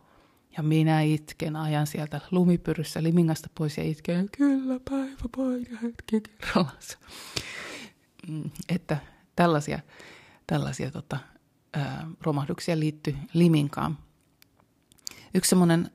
[0.57, 6.77] Ja minä itken ajan sieltä lumipyryssä limingasta pois ja itken, kyllä päivä paina hetki kerrallaan.
[8.29, 8.97] Mm, että
[9.37, 9.81] tällaisia,
[10.47, 11.19] tällaisia tota,
[11.75, 13.99] ää, romahduksia liittyy liminkaan.
[15.35, 15.91] Yksi semmoinen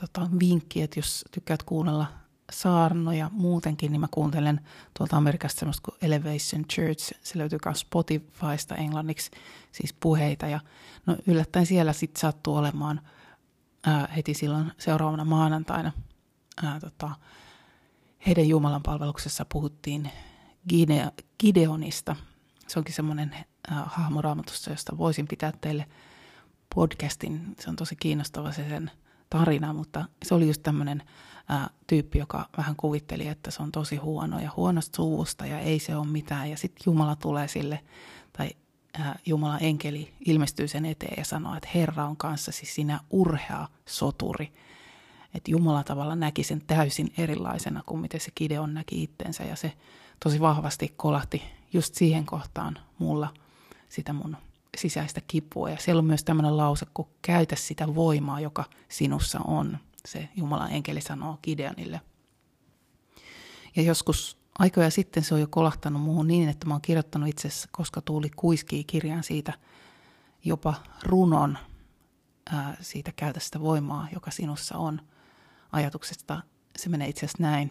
[0.00, 2.06] tota, vinkki, että jos tykkäät kuunnella
[2.52, 4.60] saarnoja muutenkin, niin mä kuuntelen
[4.98, 7.12] tuolta Amerikasta semmoista kuin Elevation Church.
[7.22, 9.30] Se löytyy myös Spotifysta englanniksi,
[9.72, 10.46] siis puheita.
[10.46, 10.60] Ja
[11.06, 13.00] no yllättäen siellä sitten sattuu olemaan
[13.86, 15.92] ää, heti silloin seuraavana maanantaina
[16.62, 17.10] ää, tota,
[18.26, 20.10] heidän Jumalan palveluksessa puhuttiin
[21.40, 22.16] Gideonista.
[22.68, 23.36] Se onkin semmoinen
[23.68, 25.86] hahmo raamatussa, josta voisin pitää teille
[26.74, 27.54] podcastin.
[27.60, 28.90] Se on tosi kiinnostava se sen
[29.30, 31.02] tarina, mutta se oli just tämmöinen
[31.48, 35.78] ää, tyyppi, joka vähän kuvitteli, että se on tosi huono ja huonosta suvusta ja ei
[35.78, 36.50] se ole mitään.
[36.50, 37.80] Ja sitten Jumala tulee sille,
[38.32, 38.50] tai
[38.98, 43.68] ää, Jumalan enkeli ilmestyy sen eteen ja sanoo, että Herra on kanssa siis sinä urhea
[43.86, 44.52] soturi.
[45.34, 49.72] Että Jumala tavalla näki sen täysin erilaisena kuin miten se Kideon näki itsensä ja se
[50.24, 53.34] tosi vahvasti kolahti just siihen kohtaan mulla
[53.88, 54.36] sitä mun
[54.76, 55.70] sisäistä kipua.
[55.70, 59.78] Ja siellä on myös tämmöinen lause, kun käytä sitä voimaa, joka sinussa on.
[60.08, 62.00] Se Jumalan enkeli sanoo Gideonille.
[63.76, 67.48] Ja joskus aikoja sitten se on jo kolahtanut muuhun niin, että mä oon kirjoittanut itse
[67.48, 69.52] asiassa, koska tuuli kuiskii kirjan siitä
[70.44, 71.58] jopa runon
[72.52, 75.00] ää, siitä käytä sitä voimaa, joka sinussa on.
[75.72, 76.42] Ajatuksesta
[76.76, 77.70] se menee itse asiassa näin.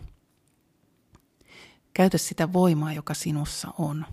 [1.93, 4.05] Käytä sitä voimaa, joka sinussa on.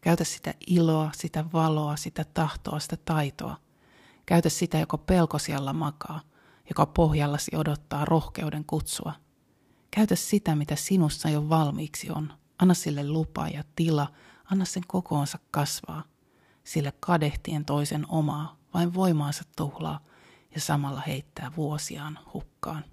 [0.00, 3.56] Käytä sitä iloa, sitä valoa, sitä tahtoa, sitä taitoa.
[4.26, 6.20] Käytä sitä, joka pelkosialla makaa,
[6.68, 9.12] joka pohjallasi odottaa rohkeuden kutsua.
[9.90, 12.32] Käytä sitä, mitä sinussa jo valmiiksi on.
[12.58, 14.06] Anna sille lupa ja tila,
[14.44, 16.04] anna sen kokoonsa kasvaa.
[16.64, 20.00] Sille kadehtien toisen omaa, vain voimaansa tuhlaa
[20.54, 22.84] ja samalla heittää vuosiaan hukkaan.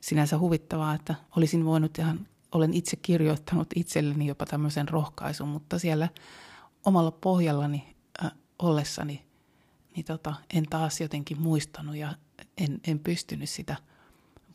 [0.00, 6.08] Sinänsä huvittavaa, että olisin voinut ihan olen itse kirjoittanut itselleni jopa tämmöisen rohkaisun, mutta siellä
[6.84, 9.25] omalla pohjallani äh, ollessani
[9.96, 12.14] niin tota, en taas jotenkin muistanut ja
[12.58, 13.76] en, en pystynyt sitä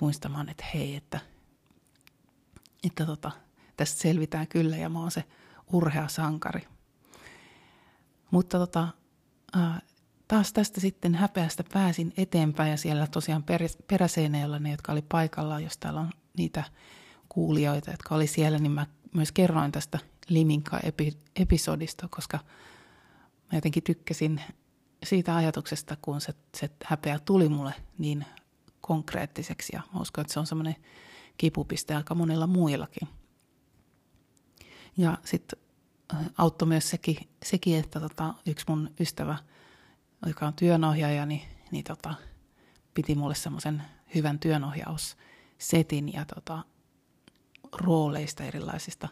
[0.02, 1.20] muistamaan, että hei, että,
[2.84, 3.32] että tota,
[3.78, 5.24] tästä selvitään kyllä ja mä oon se
[5.74, 6.68] urhea sankari.
[8.32, 8.88] Mutta tota,
[10.28, 15.60] taas tästä sitten häpeästä pääsin eteenpäin ja siellä tosiaan per, peräseinäjällä ne, jotka oli paikalla,
[15.60, 16.64] jos täällä on niitä
[17.30, 22.40] kuulijoita, jotka oli siellä, niin mä myös kerroin tästä Liminka-episodista, koska
[23.52, 24.42] mä jotenkin tykkäsin
[25.04, 28.26] siitä ajatuksesta, kun se, se häpeä tuli mulle niin
[28.82, 29.76] konkreettiseksi.
[29.76, 30.76] Ja mä uskon, että se on semmoinen
[31.38, 33.08] kipupiste aika monilla muillakin.
[34.98, 35.60] Ja sitten
[36.14, 39.38] äh, auttoi myös sekin, sekin että tota, yksi mun ystävä,
[40.26, 42.14] joka on työnohjaaja, niin, niin tota,
[42.94, 43.84] piti mulle semmoisen
[44.16, 46.64] hyvän työnohjaussetin ja tota,
[47.72, 49.08] rooleista, erilaisista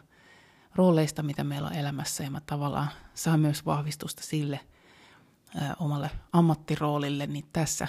[0.74, 2.24] rooleista, mitä meillä on elämässä.
[2.24, 4.60] Ja mä tavallaan saan myös vahvistusta sille
[5.78, 7.88] omalle ammattiroolille niin tässä,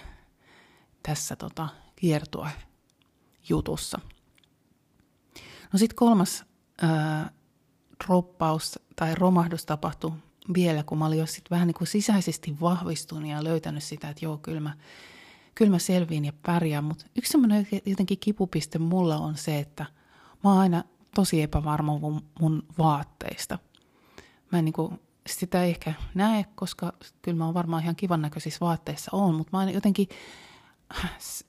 [1.03, 2.49] tässä tota, kiertua
[3.49, 3.99] jutussa.
[5.73, 6.45] No sitten kolmas
[6.81, 7.31] ää,
[8.05, 10.11] droppaus tai romahdus tapahtui
[10.53, 14.25] vielä, kun mä olin jo sit vähän niin kuin sisäisesti vahvistunut ja löytänyt sitä, että
[14.25, 14.77] joo, kyllä mä,
[15.55, 16.83] kyllä mä selviin ja pärjään.
[16.83, 19.85] Mutta yksi semmoinen jotenkin kipupiste mulla on se, että–
[20.43, 20.83] mä oon aina
[21.15, 23.59] tosi epävarma mun, mun vaatteista.
[24.51, 29.11] Mä en niinku, sitä ehkä näe, koska kyllä mä oon varmaan ihan kivan näköisissä vaatteissa
[29.13, 30.07] on, mutta mä en jotenkin,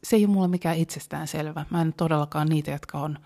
[0.02, 1.66] se ei ole mulle mikään itsestään selvä.
[1.70, 3.18] Mä en todellakaan niitä, jotka on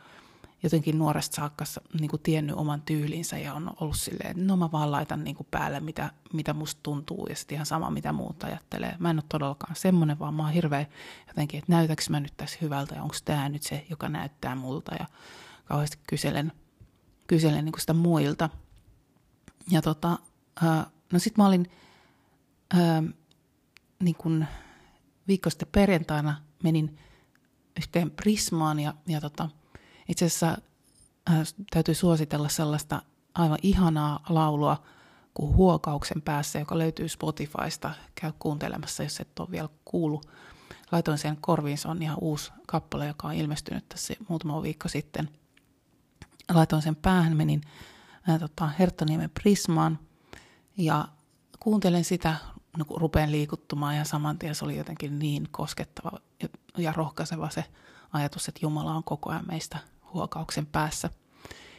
[0.62, 1.64] jotenkin nuoresta saakka
[2.00, 5.36] niin kuin tiennyt oman tyylinsä ja on ollut silleen, että no mä vaan laitan niin
[5.36, 8.96] kuin päälle, mitä, mitä musta tuntuu ja sitten ihan sama, mitä muut ajattelee.
[8.98, 10.86] Mä en ole todellakaan semmoinen, vaan mä oon hirveä
[11.28, 14.94] jotenkin, että näytäks mä nyt tässä hyvältä ja onko tämä nyt se, joka näyttää multa
[14.94, 15.06] ja
[15.64, 16.52] kauheasti kyselen,
[17.26, 18.50] kyselen niin kuin sitä muilta.
[19.70, 20.18] Ja tota,
[21.12, 21.70] no sit mä olin
[22.74, 23.02] ää,
[24.02, 24.46] niin kuin
[25.28, 26.98] viikko sitten perjantaina menin
[27.76, 29.48] yhteen Prismaan ja, ja tota,
[30.08, 30.58] itse asiassa
[31.26, 33.02] ää, täytyy suositella sellaista
[33.34, 34.82] aivan ihanaa laulua
[35.34, 37.94] kuin Huokauksen päässä, joka löytyy Spotifysta.
[38.14, 40.28] Käy kuuntelemassa, jos et ole vielä kuullut.
[40.92, 45.30] Laitoin sen korviin, se on ihan uusi kappale, joka on ilmestynyt tässä muutama viikko sitten–
[46.54, 47.60] laitoin sen päähän, menin
[48.28, 49.98] ää, tota, Herttoniemen Prismaan
[50.76, 51.08] ja
[51.60, 52.36] kuuntelen sitä,
[52.78, 56.18] no, rupean liikuttumaan ja saman tien se oli jotenkin niin koskettava
[56.78, 57.64] ja rohkaiseva se
[58.12, 59.78] ajatus, että Jumala on koko ajan meistä
[60.14, 61.10] huokauksen päässä.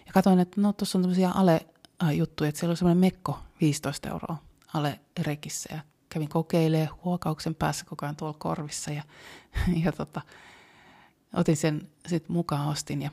[0.05, 4.38] Ja katsoin, että no tuossa on tämmöisiä ale-juttuja, että siellä on semmoinen mekko 15 euroa
[4.73, 9.03] ale-rekissä ja kävin kokeilemaan huokauksen päässä koko ajan tuolla korvissa ja,
[9.83, 10.21] ja tota,
[11.33, 13.10] otin sen sitten mukaan, ostin ja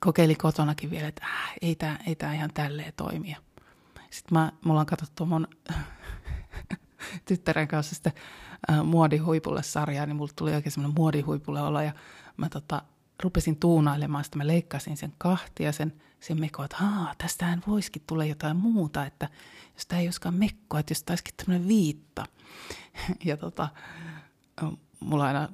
[0.00, 3.36] kokeilin kotonakin vielä, että äh, ei tämä ei ihan tälleen toimia.
[4.14, 5.48] Sitten mä, mulla on katsottu mun
[7.28, 8.12] tyttären kanssa sitä
[8.84, 11.92] muodihuipulle sarjaa, niin mulla tuli oikein semmoinen muodihuipulle olo ja
[12.36, 12.82] mä tota,
[13.22, 18.24] rupesin tuunailemaan, sitten mä leikkasin sen kahtia sen, sen mekko, että haa, tästähän voisikin tulla
[18.24, 19.28] jotain muuta, että
[19.74, 22.26] jos tämä ei olisikaan mekko, että jos tämä olisikin tämmöinen viitta.
[23.24, 23.68] Ja tota,
[25.00, 25.48] mulla aina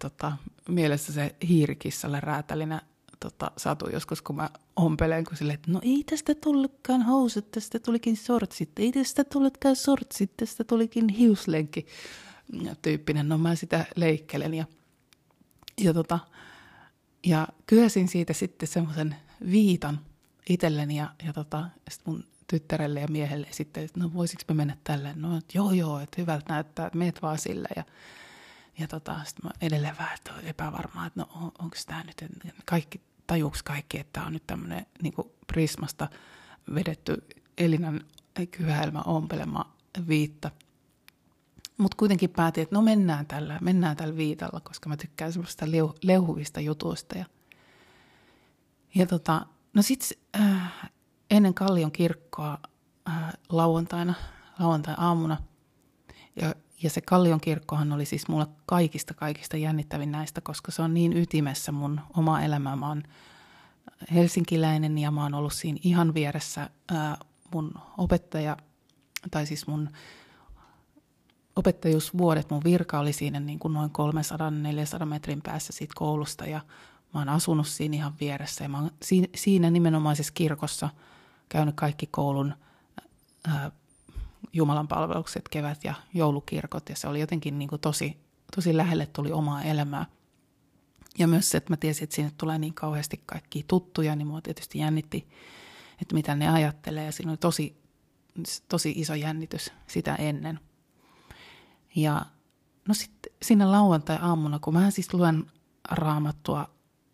[0.00, 0.32] tota,
[0.68, 2.82] mielessä se hiirikissalle räätälinä
[3.22, 7.78] tota, satu joskus, kun mä ompelen, kun silleen, että no ei tästä tullutkaan housut, tästä
[7.78, 11.86] tulikin sortsit, ei tästä tullutkaan sortsit, tästä tulikin hiuslenki
[12.82, 13.28] tyyppinen.
[13.28, 14.64] No mä sitä leikkelen ja,
[15.80, 16.18] ja, tota,
[17.26, 19.16] ja kyösin siitä sitten semmoisen
[19.50, 20.00] viitan
[20.48, 24.76] itselleni ja, ja tota, sit mun tyttärelle ja miehelle sitten, että no voisiko me mennä
[24.84, 25.12] tälle?
[25.16, 27.84] No joo joo, että hyvältä näyttää, että meet vaan sille ja
[28.78, 32.24] ja tota, sitten mä edelleen vähän että epävarmaa, että no on, onko tämä nyt,
[32.64, 35.14] kaikki tajuuks kaikki, että tämä on nyt tämmöinen niin
[35.46, 36.08] Prismasta
[36.74, 37.16] vedetty
[37.58, 38.00] Elinan
[38.50, 39.72] kyhäelmä ompelema
[40.08, 40.50] viitta.
[41.78, 45.94] Mutta kuitenkin päätin, että no mennään tällä, mennään tällä viitalla, koska mä tykkään semmoista leu,
[46.02, 47.18] leuhuvista jutuista.
[47.18, 47.24] Ja,
[48.94, 50.90] ja tota, no sitten äh,
[51.30, 52.58] ennen Kallion kirkkoa
[53.08, 54.14] äh, lauantaina,
[54.58, 55.36] lauantai-aamuna,
[56.36, 60.94] ja, ja se Kallion kirkkohan oli siis mulle kaikista kaikista jännittävin näistä, koska se on
[60.94, 62.76] niin ytimessä mun oma elämä.
[62.76, 63.02] Mä oon
[64.14, 67.18] helsinkiläinen ja mä oon ollut siinä ihan vieressä ää,
[67.54, 68.56] mun opettaja,
[69.30, 69.90] tai siis mun
[71.56, 73.90] opettajuusvuodet, mun virka oli siinä niin kuin noin
[75.02, 76.60] 300-400 metrin päässä siitä koulusta ja
[77.14, 78.90] mä oon asunut siinä ihan vieressä ja mä oon
[79.34, 80.88] siinä nimenomaisessa kirkossa
[81.48, 82.54] käynyt kaikki koulun
[83.46, 83.70] ää,
[84.52, 88.16] Jumalan palvelukset, kevät- ja joulukirkot ja se oli jotenkin niin kuin tosi,
[88.54, 90.06] tosi lähelle tuli omaa elämää.
[91.18, 94.40] Ja myös se, että mä tiesin, että sinne tulee niin kauheasti kaikki tuttuja, niin mua
[94.40, 95.28] tietysti jännitti,
[96.02, 97.04] että mitä ne ajattelee.
[97.04, 97.82] Ja siinä oli tosi,
[98.68, 100.60] tosi iso jännitys sitä ennen.
[101.96, 102.26] Ja
[102.88, 105.50] no sitten siinä lauantai-aamuna, kun mä siis luen
[105.90, 106.70] raamattua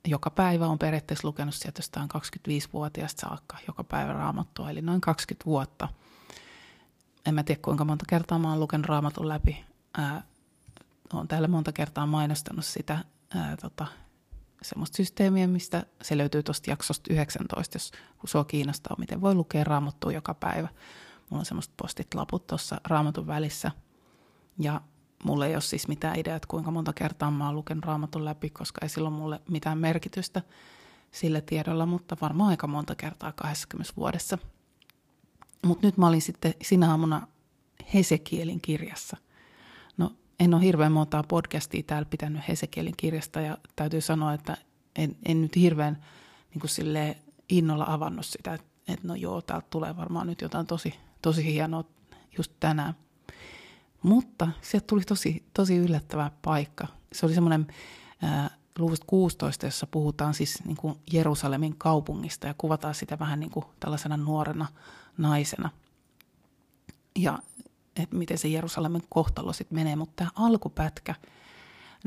[0.08, 5.44] joka päivä, on periaatteessa lukenut sieltä jostain 25-vuotiaasta saakka joka päivä raamattua, eli noin 20
[5.44, 5.88] vuotta–
[7.28, 9.64] en mä tiedä kuinka monta kertaa mä oon lukenut raamatun läpi.
[9.98, 10.22] Ää,
[11.12, 12.98] olen täällä monta kertaa mainostanut sitä
[13.34, 13.86] ää, tota,
[14.62, 17.92] semmoista systeemiä, mistä se löytyy tuosta jaksosta 19, jos
[18.26, 20.68] sua kiinnostaa, miten voi lukea raamattua joka päivä.
[21.30, 23.70] Mulla on semmoista postit laput tuossa raamatun välissä.
[24.58, 24.80] Ja
[25.24, 28.50] mulla ei ole siis mitään ideaa, että kuinka monta kertaa mä oon lukenut raamatun läpi,
[28.50, 30.42] koska ei silloin mulle mitään merkitystä
[31.10, 34.38] sillä tiedolla, mutta varmaan aika monta kertaa 20 vuodessa–
[35.66, 37.26] mutta nyt mä olin sitten sinä aamuna
[37.94, 39.16] Hesekielin kirjassa.
[39.96, 44.56] No en ole hirveän montaa podcastia täällä pitänyt Hesekielin kirjasta ja täytyy sanoa, että
[44.96, 46.04] en, en nyt hirveän
[46.50, 47.14] niin kuin silleen
[47.48, 48.68] innolla avannut sitä, että,
[49.02, 51.84] no joo, täältä tulee varmaan nyt jotain tosi, tosi hienoa
[52.38, 52.94] just tänään.
[54.02, 56.86] Mutta sieltä tuli tosi, tosi yllättävä paikka.
[57.12, 57.66] Se oli semmoinen
[58.78, 63.64] luvusta 16, jossa puhutaan siis niin kuin Jerusalemin kaupungista ja kuvataan sitä vähän niin kuin
[63.80, 64.66] tällaisena nuorena
[65.18, 65.70] naisena.
[67.18, 67.38] Ja
[68.02, 69.96] että miten se Jerusalemin kohtalo sitten menee.
[69.96, 71.14] Mutta tämä alkupätkä,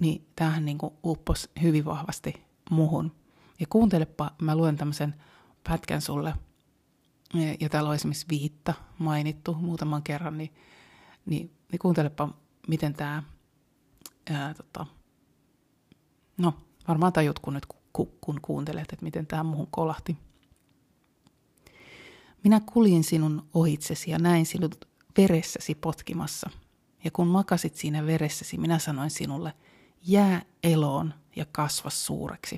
[0.01, 3.11] niin tämähän niin kuin upposi hyvin vahvasti muhun.
[3.59, 5.15] Ja kuuntelepa, mä luen tämmöisen
[5.63, 6.33] pätkän sulle.
[7.59, 10.53] Ja, täällä on esimerkiksi viitta mainittu muutaman kerran, niin,
[11.25, 12.29] niin, niin kuuntelepa,
[12.67, 13.23] miten tämä,
[14.29, 14.85] ää, tota,
[16.37, 16.53] no
[16.87, 17.65] varmaan tajut kun nyt
[18.21, 20.17] kun kuuntelet, että miten tämä muuhun kolahti.
[22.43, 26.49] Minä kuljin sinun ohitsesi ja näin sinut veressäsi potkimassa.
[27.03, 29.53] Ja kun makasit siinä veressäsi, minä sanoin sinulle,
[30.03, 32.57] jää eloon ja kasva suureksi.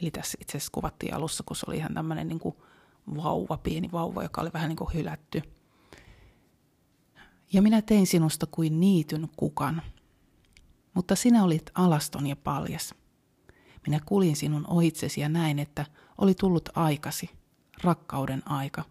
[0.00, 2.56] Eli tässä itse asiassa kuvattiin alussa, kun se oli ihan tämmöinen niin kuin
[3.16, 5.42] vauva, pieni vauva, joka oli vähän niin kuin hylätty.
[7.52, 9.82] Ja minä tein sinusta kuin niityn kukan.
[10.94, 12.94] Mutta sinä olit alaston ja paljas.
[13.86, 15.86] Minä kuljin sinun ohitsesi ja näin, että
[16.18, 17.30] oli tullut aikasi–
[17.82, 18.84] rakkauden aika.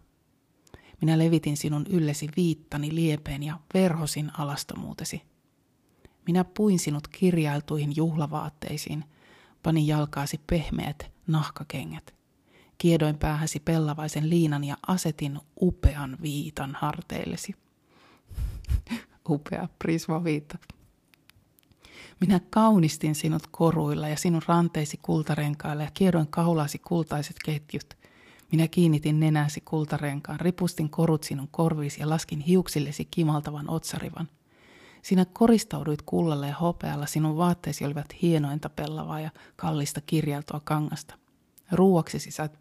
[1.00, 5.22] Minä levitin sinun yllesi viittani liepeen ja verhosin alastomuutesi.
[6.26, 9.04] Minä puin sinut kirjailtuihin juhlavaatteisiin,
[9.62, 12.14] panin jalkaasi pehmeät nahkakengät.
[12.78, 17.54] Kiedoin päähäsi pellavaisen liinan ja asetin upean viitan harteillesi.
[19.28, 20.58] Upea prisma viitta.
[22.26, 27.96] Minä kaunistin sinut koruilla ja sinun ranteisi kultarenkailla ja kiedoin kaulaasi kultaiset ketjut.
[28.52, 34.28] Minä kiinnitin nenäsi kultarenkaan, ripustin korut sinun korviisi ja laskin hiuksillesi kimaltavan otsarivan.
[35.02, 41.14] Sinä koristauduit kullalla ja hopealla, sinun vaatteesi olivat hienointa pellavaa ja kallista kirjaltoa kangasta.
[41.72, 42.52] Ruuaksesi sait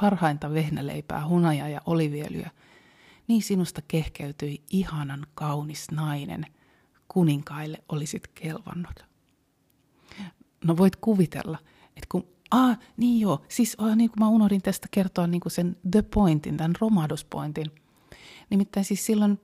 [0.00, 2.50] parhainta vehnäleipää, hunajaa ja oliviöljyä.
[3.28, 6.46] Niin sinusta kehkeytyi ihanan kaunis nainen.
[7.08, 9.04] Kuninkaille olisit kelvannut.
[10.64, 13.44] No voit kuvitella, että kun Ah, niin joo.
[13.48, 17.70] Siis oh, niin kuin mä unohdin tästä kertoa niin kuin sen the pointin, tämän romahduspointin.
[18.50, 19.40] Nimittäin siis silloin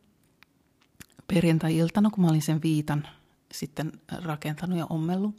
[1.26, 3.08] perjantai-iltana, kun mä olin sen viitan
[3.52, 3.92] sitten
[4.24, 5.34] rakentanut ja ommellut,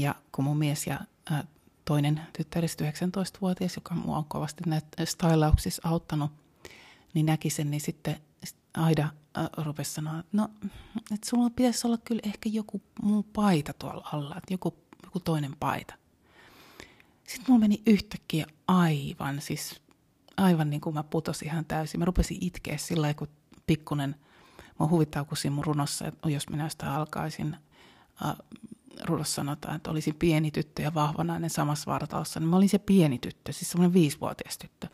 [0.00, 1.00] ja kun mun mies ja
[1.32, 1.44] äh,
[1.84, 6.30] toinen tyttäristä 19-vuotias, joka mua on kovasti näitä stylauksissa auttanut,
[7.14, 8.16] niin näki sen, niin sitten
[8.76, 9.08] Aida
[9.56, 10.48] rupesi sanoa, että no,
[10.96, 15.56] että sulla pitäisi olla kyllä ehkä joku muu paita tuolla alla, että joku, joku toinen
[15.60, 15.94] paita.
[17.26, 19.82] Sitten mulla meni yhtäkkiä aivan, siis
[20.36, 22.00] aivan niin kuin mä putosin ihan täysin.
[22.00, 23.28] Mä rupesin itkeä sillä lailla, kun
[23.66, 24.16] pikkunen,
[24.80, 27.56] mä huvittaa kun mun runossa, että jos minä sitä alkaisin,
[28.24, 28.36] äh,
[29.04, 32.78] runossa sanotaan, että olisin pieni tyttö ja vahva nainen samassa vartalossa, niin mä olin se
[32.78, 34.88] pieni tyttö, siis semmoinen viisivuotias tyttö.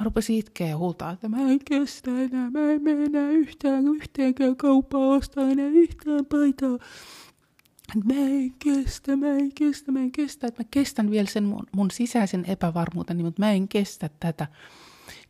[0.00, 3.88] Mä rupesin itkeä ja huutaa, että mä en kestä enää, mä en mene enää yhtään,
[3.88, 6.78] yhteenkään kauppaan ostaa enää yhtään paitaa
[8.04, 11.66] mä en kestä, mä en kestä, mä en kestä, että mä kestän vielä sen mun,
[11.72, 14.46] mun sisäisen epävarmuuteni, mutta mä en kestä tätä,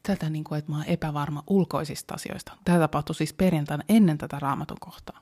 [0.03, 2.53] tätä niin kuin, että mä oon epävarma ulkoisista asioista.
[2.64, 5.20] Tämä tapahtui siis perjantaina ennen tätä raamatun kohtaa.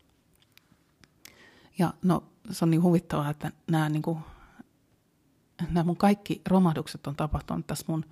[1.79, 4.19] Ja no, se on niin huvittavaa, että nämä, niin kuin,
[5.71, 8.05] nämä mun kaikki romahdukset on tapahtunut tässä mun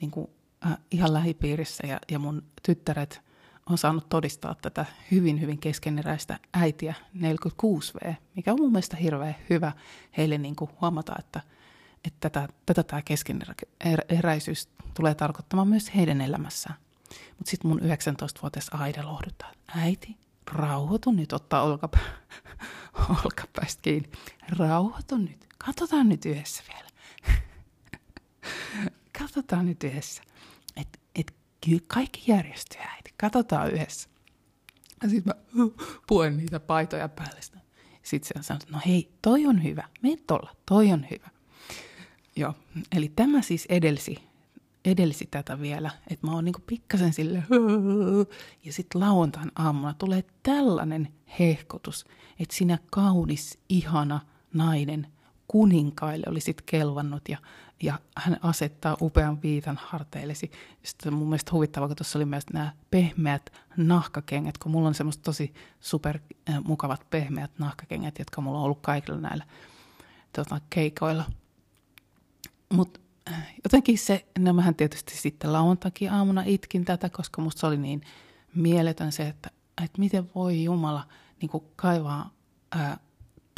[0.00, 0.30] niin kuin,
[0.66, 3.20] äh, ihan lähipiirissä ja, ja mun tyttäret–
[3.68, 9.72] on saanut todistaa tätä hyvin, hyvin keskeneräistä äitiä 46V, mikä on mun mielestä hirveän hyvä
[10.16, 11.40] heille niin kuin huomata, että,
[12.04, 16.76] että tätä, tätä tämä keskeneräisyys tulee tarkoittamaan myös heidän elämässään.
[17.08, 20.16] Mutta sitten mun 19-vuotias Aida lohduttaa, äiti,
[20.52, 21.98] rauhoitu nyt, ottaa olkapä,
[23.24, 24.10] olkapäistä kiinni.
[24.58, 26.88] Rauhoitu nyt, katsotaan nyt yhdessä vielä.
[29.20, 30.22] katsotaan nyt yhdessä,
[31.86, 34.08] kaikki järjestyy äiti katsotaan yhdessä.
[35.02, 35.64] Ja sitten mä
[36.06, 37.40] puen niitä paitoja päälle.
[38.02, 41.28] Sitten se sanoo, no hei, toi on hyvä, me tolla, toi on hyvä.
[42.36, 42.54] Joo,
[42.96, 44.16] eli tämä siis edelsi,
[44.84, 47.42] edelsi tätä vielä, että mä oon niinku pikkasen sille
[48.64, 52.04] ja sitten lauantain aamuna tulee tällainen hehkotus,
[52.38, 54.20] että sinä kaunis, ihana
[54.54, 55.06] nainen
[55.48, 57.38] kuninkaille olisit kelvannut ja
[57.82, 60.50] ja hän asettaa upean viitan harteillesi.
[60.82, 65.22] Sitten mun mielestä huvittavaa, kun tuossa oli myös nämä pehmeät nahkakengät, kun mulla on semmoista
[65.22, 66.18] tosi super
[66.64, 69.44] mukavat pehmeät nahkakengät, jotka mulla on ollut kaikilla näillä
[70.32, 71.24] tota, keikoilla.
[72.72, 73.00] Mutta
[73.32, 78.02] äh, jotenkin se, no mähän tietysti sitten lauantakin aamuna itkin tätä, koska musta oli niin
[78.54, 79.50] mieletön se, että,
[79.84, 81.08] että miten voi Jumala
[81.40, 82.30] niin kaivaa
[82.72, 82.98] ää, äh,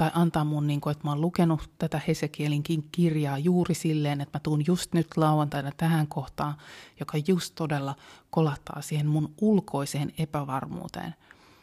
[0.01, 4.39] tai antaa mun, niin kuin, että mä oon lukenut tätä Hesekielinkin kirjaa juuri silleen, että
[4.39, 6.55] mä tuun just nyt lauantaina tähän kohtaan,
[7.01, 7.95] joka just todella
[8.31, 11.15] kolahtaa siihen mun ulkoiseen epävarmuuteen.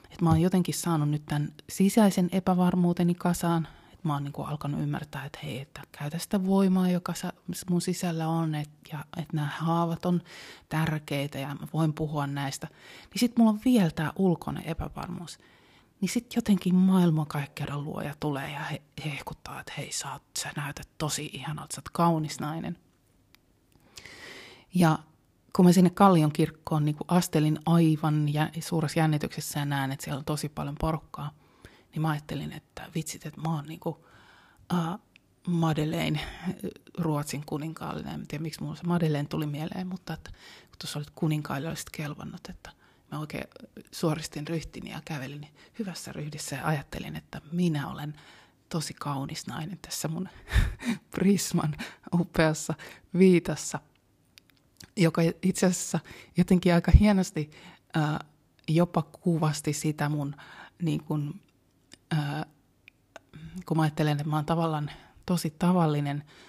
[0.04, 4.48] Että mä oon jotenkin saanut nyt tämän sisäisen epävarmuuteni kasaan, että mä oon niin kuin
[4.48, 7.14] alkanut ymmärtää, että hei, että käytä sitä voimaa, joka
[7.70, 10.22] mun sisällä on, että, ja, että nämä haavat on
[10.70, 12.68] tärkeitä ja mä voin puhua näistä.
[13.14, 15.40] Niin sitten mulla on vielä tämä ulkoinen epävarmuus–
[16.02, 20.90] niin sitten jotenkin maailmankaikkeuden luoja tulee ja he, hehkuttaa, että hei, sä, oot, sä näytät
[20.98, 22.78] tosi ihanalta, sä oot kaunis nainen.
[24.74, 25.00] Ja
[25.56, 30.20] kun mä sinne Kallion kirkkoon niin astelin aivan ja suuressa jännityksessä ja näen, että siellä
[30.20, 31.32] on tosi paljon porukkaa,
[31.92, 33.96] niin mä ajattelin, että vitsit, että mä oon niin kuin,
[34.74, 35.00] uh,
[35.48, 36.20] Madeleine,
[36.98, 38.14] Ruotsin kuninkaallinen.
[38.14, 40.32] En tiedä, miksi mulla se Madeleine tuli mieleen, mutta että,
[40.70, 42.72] kun tuossa olit kuninkaille, olisit kelvannut, että
[43.12, 43.48] mä oikein
[43.92, 45.48] suoristin ryhtini ja kävelin
[45.80, 48.14] hyvässä ryhdissä ja ajattelin, että minä olen
[48.70, 50.30] tosi kaunis nainen tässä mun
[51.12, 51.76] Prisman
[52.14, 52.74] upeassa
[53.18, 53.80] viitassa,
[54.96, 56.00] joka itse asiassa
[56.38, 57.52] jotenkin aika hienosti
[57.94, 58.26] ää,
[58.68, 60.36] jopa kuvasti sitä mun,
[60.82, 61.42] niin kun,
[62.12, 62.46] ää,
[63.66, 64.92] kun mä ajattelen, että mä oon tavallaan
[65.26, 66.47] tosi tavallinen äh,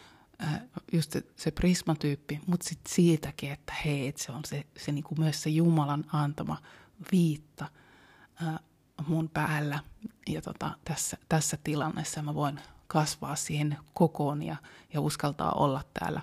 [0.93, 5.15] just se, se prismatyyppi, mutta sitten siitäkin, että hei, et se on se, se niinku
[5.19, 6.59] myös se Jumalan antama
[7.13, 7.69] viitta
[8.43, 8.59] äh,
[9.07, 9.79] mun päällä.
[10.29, 14.57] Ja tota, tässä, tässä tilanteessa mä voin kasvaa siihen kokoon ja,
[14.95, 16.23] ja uskaltaa olla täällä,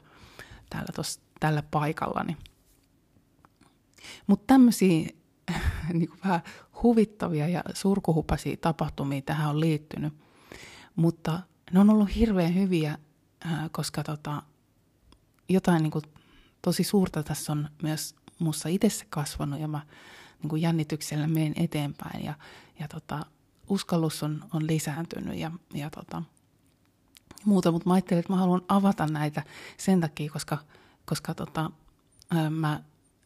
[0.69, 2.37] täällä tos, tällä paikallani.
[4.27, 5.09] Mutta tämmöisiä
[5.93, 6.41] niin vähän
[6.83, 10.13] huvittavia ja surkuhupaisia tapahtumia tähän on liittynyt–
[10.95, 11.39] Mutta
[11.71, 12.97] ne on ollut hirveän hyviä,
[13.71, 14.43] koska tota,
[15.49, 16.03] jotain niin kuin
[16.61, 19.81] tosi suurta tässä on myös mussa itse kasvanut ja mä
[20.41, 22.33] niin kuin jännityksellä menen eteenpäin ja,
[22.79, 23.25] ja tota,
[23.69, 26.23] uskallus on, on lisääntynyt ja, ja tota,
[27.45, 29.43] muuta, mutta mä ajattelin, että mä haluan avata näitä
[29.77, 30.57] sen takia, koska,
[31.05, 31.71] koska tota,
[32.29, 32.83] ää, mä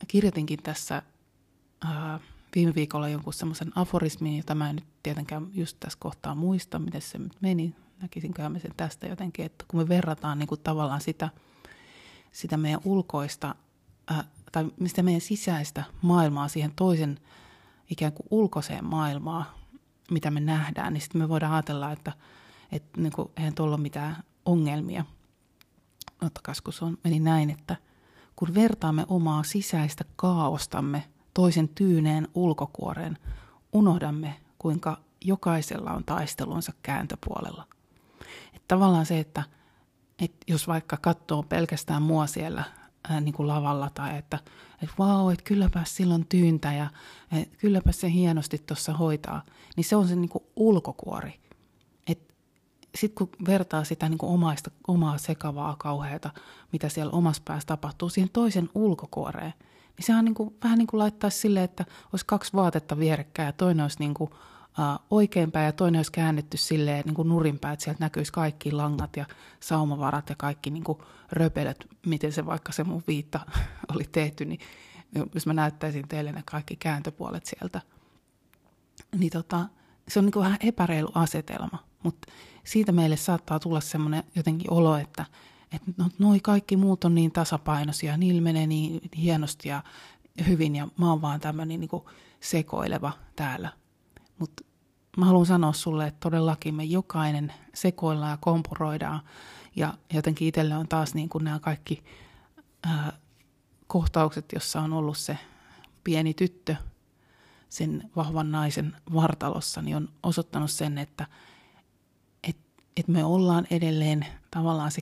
[0.08, 1.02] kirjoitinkin tässä
[1.86, 2.20] ää,
[2.56, 7.02] viime viikolla jonkun semmoisen aforismin, jota mä en nyt tietenkään just tässä kohtaa muista, miten
[7.02, 11.02] se nyt meni, näkisinkö mä sen tästä jotenkin, että kun me verrataan niin kuin tavallaan
[11.02, 11.30] sitä,
[12.32, 13.56] sitä meidän ulkoista
[14.08, 17.20] ää, tai mistä meidän sisäistä maailmaa siihen toisen
[17.90, 19.46] ikään kuin ulkoiseen maailmaan,
[20.12, 22.12] mitä me nähdään, niin sitten me voidaan ajatella, että,
[22.72, 25.06] että niin kuin, eihän tuolla ole mitään ongelmia.
[26.22, 27.76] Ottakas, kun se on, meni näin, että
[28.36, 33.18] kun vertaamme omaa sisäistä kaaostamme toisen tyyneen ulkokuoreen,
[33.74, 37.68] unohdamme, kuinka jokaisella on taistelunsa kääntöpuolella.
[38.70, 39.44] Tavallaan se, että,
[40.22, 42.64] että jos vaikka katsoo pelkästään mua siellä
[43.10, 44.40] ää, niin kuin lavalla tai että,
[44.84, 46.90] että vau, että kylläpä silloin tyyntä ja
[47.32, 49.42] että kylläpä se hienosti tuossa hoitaa,
[49.76, 51.40] niin se on se niin kuin ulkokuori.
[52.96, 56.30] Sitten kun vertaa sitä niin kuin omaista, omaa sekavaa kauheata,
[56.72, 59.54] mitä siellä omassa päässä tapahtuu, siihen toisen ulkokuoreen,
[59.98, 63.54] niin sehän niin kuin, vähän niin kuin laittaisi silleen, että olisi kaksi vaatetta vierekkäin ja
[63.54, 64.30] toinen olisi niin kuin,
[65.10, 69.26] oikeinpäin ja toinen olisi käännetty silleen niin kuin nurinpäin, että sieltä näkyisi kaikki langat ja
[69.60, 70.98] saumavarat ja kaikki niin kuin
[71.32, 73.40] röpelöt, miten se vaikka se mun viitta
[73.96, 74.60] oli tehty, niin
[75.34, 77.82] jos mä näyttäisin teille ne kaikki kääntöpuolet sieltä,
[79.18, 79.66] niin tota,
[80.08, 82.32] se on niin kuin vähän epäreilu asetelma, mutta
[82.64, 85.26] siitä meille saattaa tulla semmoinen jotenkin olo, että,
[85.72, 89.84] että no, noi kaikki muut on niin tasapainoisia, niillä menee niin hienosti ja
[90.48, 91.90] hyvin ja mä oon vaan tämmöinen niin
[92.40, 93.70] sekoileva täällä.
[94.40, 94.64] Mutta
[95.18, 99.22] mä haluan sanoa sulle, että todellakin me jokainen sekoillaan ja kompuroidaan.
[99.76, 102.04] Ja jotenkin itselle on taas niin kuin nämä kaikki
[102.84, 103.14] ää,
[103.88, 105.38] kohtaukset, jossa on ollut se
[106.04, 106.76] pieni tyttö
[107.70, 111.28] sen vahvan naisen vartalossa, niin on osoittanut sen, että
[112.44, 112.58] et,
[112.98, 115.02] et me ollaan edelleen tavallaan se,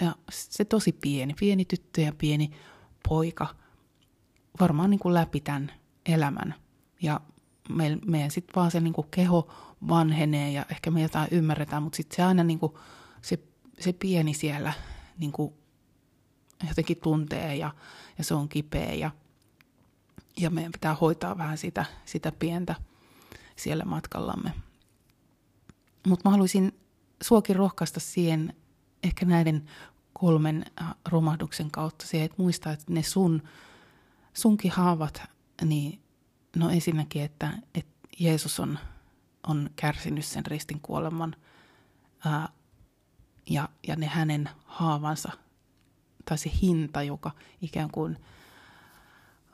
[0.00, 2.50] ja se tosi pieni, pieni tyttö ja pieni
[3.08, 3.46] poika
[4.60, 5.72] varmaan niin kuin läpi tämän
[6.06, 6.54] elämän.
[7.02, 7.20] Ja
[7.68, 9.48] me, meidän sitten vaan se niin kuin keho
[9.88, 12.72] vanhenee ja ehkä me jotain ymmärretään, mutta sitten se aina niin kuin,
[13.22, 13.38] se,
[13.80, 14.72] se pieni siellä
[15.18, 15.54] niin kuin
[16.68, 17.74] jotenkin tuntee ja,
[18.18, 19.10] ja se on kipeä ja,
[20.36, 22.74] ja meidän pitää hoitaa vähän sitä, sitä pientä
[23.56, 24.52] siellä matkallamme.
[26.06, 26.72] Mutta mä haluaisin
[27.22, 28.54] suokin rohkaista siihen
[29.02, 29.64] ehkä näiden
[30.12, 33.42] kolmen äh, romahduksen kautta siihen, että muistaa, että ne sun,
[34.34, 35.22] sunkin haavat,
[35.64, 36.01] niin
[36.56, 38.78] No ensinnäkin, että, että Jeesus on,
[39.46, 41.36] on kärsinyt sen ristin kuoleman
[42.24, 42.48] ää,
[43.50, 45.32] ja, ja ne hänen haavansa
[46.24, 47.30] tai se hinta, joka
[47.60, 48.18] ikään kuin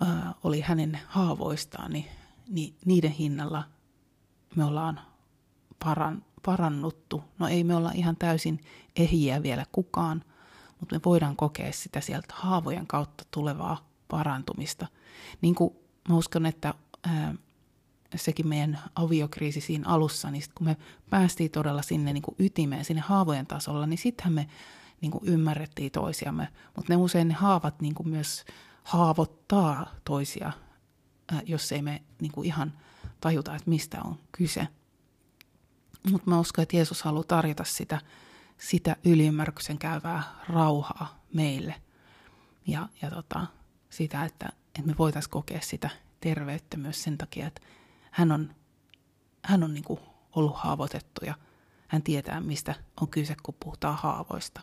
[0.00, 2.06] ää, oli hänen haavoistaan, niin,
[2.48, 3.64] niin niiden hinnalla
[4.56, 5.00] me ollaan
[5.84, 7.24] paran, parannuttu.
[7.38, 8.60] No ei me olla ihan täysin
[8.96, 10.24] ehjiä vielä kukaan,
[10.80, 14.86] mutta me voidaan kokea sitä sieltä haavojen kautta tulevaa parantumista.
[15.40, 15.74] Niin kuin
[16.08, 16.74] mä uskon, että
[17.04, 17.34] ää,
[18.16, 20.76] sekin meidän aviokriisi siinä alussa, niin sit kun me
[21.10, 24.48] päästiin todella sinne niin kuin ytimeen, sinne haavojen tasolla, niin sittenhän me
[25.00, 26.48] niin kuin ymmärrettiin toisiamme.
[26.76, 28.44] Mutta ne usein ne haavat niin kuin myös
[28.84, 30.52] haavoittaa toisia,
[31.32, 32.72] ää, jos ei me niin kuin ihan
[33.20, 34.68] tajuta, että mistä on kyse.
[36.10, 38.00] Mutta mä uskon, että Jeesus haluaa tarjota sitä,
[38.58, 41.74] sitä ylimmärryksen käyvää rauhaa meille.
[42.66, 43.46] Ja, ja tota,
[43.90, 45.90] sitä, että, että me voitaisiin kokea sitä
[46.20, 47.60] terveyttä myös sen takia, että
[48.10, 48.54] hän on,
[49.44, 50.00] hän on niin kuin
[50.34, 51.34] ollut haavoitettu ja
[51.88, 54.60] hän tietää, mistä on kyse, kun puhutaan haavoista.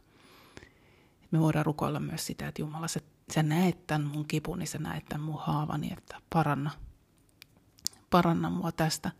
[1.32, 3.00] Me voidaan rukoilla myös sitä, että Jumala, sä,
[3.34, 6.72] sä näet tämän mun kipun, niin sä näet tämän mun haavani, että paranna,
[8.10, 9.12] paranna mua tästä.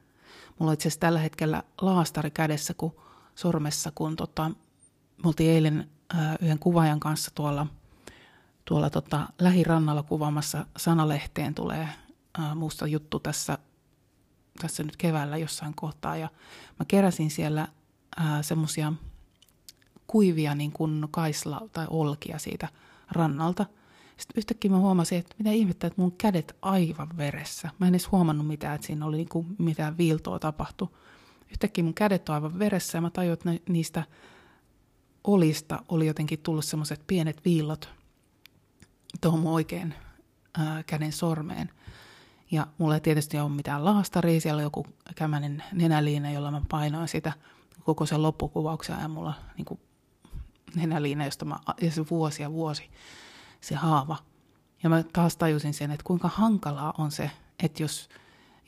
[0.60, 2.96] Mulla on itse asiassa tällä hetkellä laastari kädessä kun,
[3.36, 4.50] sormessa, kun tota,
[5.24, 7.68] me oltiin eilen ää, yhden kuvaajan kanssa tuolla,
[8.66, 11.90] tuolla tota, lähirannalla kuvaamassa sanalehteen tulee
[12.40, 13.58] äh, musta juttu tässä,
[14.62, 16.18] tässä nyt keväällä jossain kohtaa.
[16.18, 16.30] Ja
[16.80, 17.68] mä keräsin siellä
[18.42, 18.94] semmosia
[20.08, 22.68] kuivia niin kuin kaisla tai olkia siitä
[23.12, 23.66] rannalta.
[24.18, 27.70] Sitten yhtäkkiä mä huomasin, että mitä ihmettä, että mun kädet aivan veressä.
[27.80, 30.98] Mä en edes huomannut mitään, että siinä oli niin kuin mitään viiltoa tapahtu.
[31.50, 34.04] Yhtäkkiä mun kädet on aivan veressä ja mä tajuin, että niistä
[35.24, 37.90] olista oli jotenkin tullut semmoiset pienet viillot
[39.22, 39.94] tuohon mun oikein
[40.58, 41.70] ää, käden sormeen.
[42.52, 44.86] Ja mulla ei tietysti ole mitään laastaria, siellä on joku
[45.16, 47.34] kämänen nenäliina, jolla mä painoin sitä
[47.84, 49.80] koko sen loppukuvauksen ajan mulla niin kuin
[50.76, 52.90] nenäliina, josta mä, ja se vuosi ja vuosi,
[53.62, 54.18] se haava.
[54.84, 57.32] Ja mä taas tajusin sen, että kuinka hankalaa on se,
[57.64, 58.10] että jos,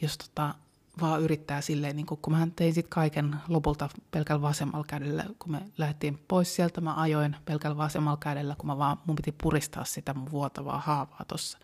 [0.02, 0.56] jos tota,
[1.02, 5.62] vaan yrittää silleen, niin kun mä tein sitten kaiken lopulta pelkällä vasemmalla kädellä, kun me
[5.78, 10.14] lähdettiin pois sieltä, mä ajoin pelkällä vasemmalla kädellä, kun mä vaan, mun piti puristaa sitä
[10.14, 11.58] mun vuotavaa haavaa tossa.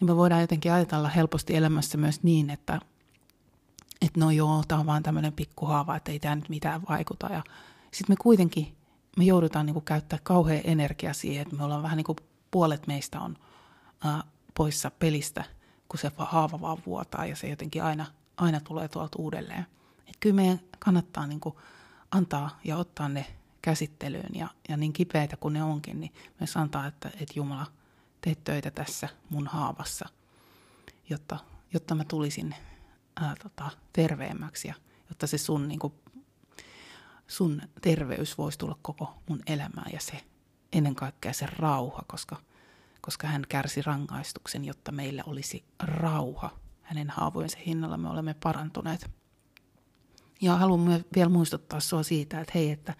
[0.00, 2.80] Niin me voidaan jotenkin ajatella helposti elämässä myös niin, että,
[4.02, 7.26] että no joo, tää on vaan tämmöinen pikkuhaava, että ei tämä nyt mitään vaikuta.
[7.26, 7.42] Ja
[7.90, 8.76] sitten me kuitenkin,
[9.16, 12.18] me joudutaan niin käyttää kauhean energia siihen, että me ollaan vähän niin kuin
[12.50, 13.36] puolet meistä on
[14.04, 14.22] ää,
[14.54, 15.44] poissa pelistä–
[15.90, 19.66] kun se haava vaan vuotaa ja se jotenkin aina, aina tulee tuolta uudelleen.
[20.06, 21.54] Et kyllä meidän kannattaa niin kuin
[22.10, 23.26] antaa ja ottaa ne
[23.62, 27.66] käsittelyyn ja, ja niin kipeitä kuin ne onkin, niin myös antaa, että, että Jumala,
[28.20, 30.08] teet töitä tässä mun haavassa,
[31.10, 31.38] jotta,
[31.72, 32.54] jotta mä tulisin
[33.16, 34.74] ää, tota, terveemmäksi ja
[35.08, 35.92] jotta se sun, niin kuin,
[37.26, 40.24] sun terveys voisi tulla koko mun elämään ja se
[40.72, 42.36] ennen kaikkea se rauha, koska–
[43.00, 46.50] koska hän kärsi rangaistuksen, jotta meillä olisi rauha.
[46.82, 49.10] Hänen haavojensa hinnalla me olemme parantuneet.
[50.40, 52.94] Ja haluan myös vielä muistuttaa sinua siitä, että hei, että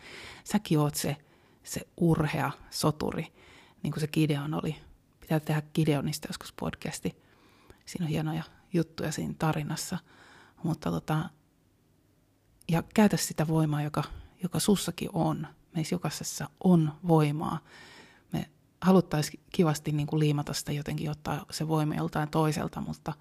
[0.45, 1.17] säkin oot se,
[1.63, 3.27] se urhea soturi,
[3.83, 4.77] niin kuin se Gideon oli.
[5.31, 7.17] Pitää tehdä Gideonista joskus podcasti.
[7.87, 9.99] Siinä on hienoja juttuja siinä tarinassa.
[10.63, 11.31] Mutta tota,
[12.71, 14.03] ja käytä sitä voimaa, joka,
[14.43, 15.47] joka sussakin on.
[15.75, 17.59] Meissä jokaisessa on voimaa
[18.81, 23.13] haluttaisiin kivasti niin kuin liimata sitä jotenkin, ottaa se voima joltain toiselta, mutta,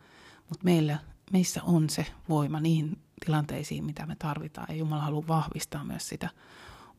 [0.49, 0.99] mutta meillä,
[1.31, 4.67] meissä on se voima niihin tilanteisiin, mitä me tarvitaan.
[4.69, 6.29] Ja Jumala haluaa vahvistaa myös sitä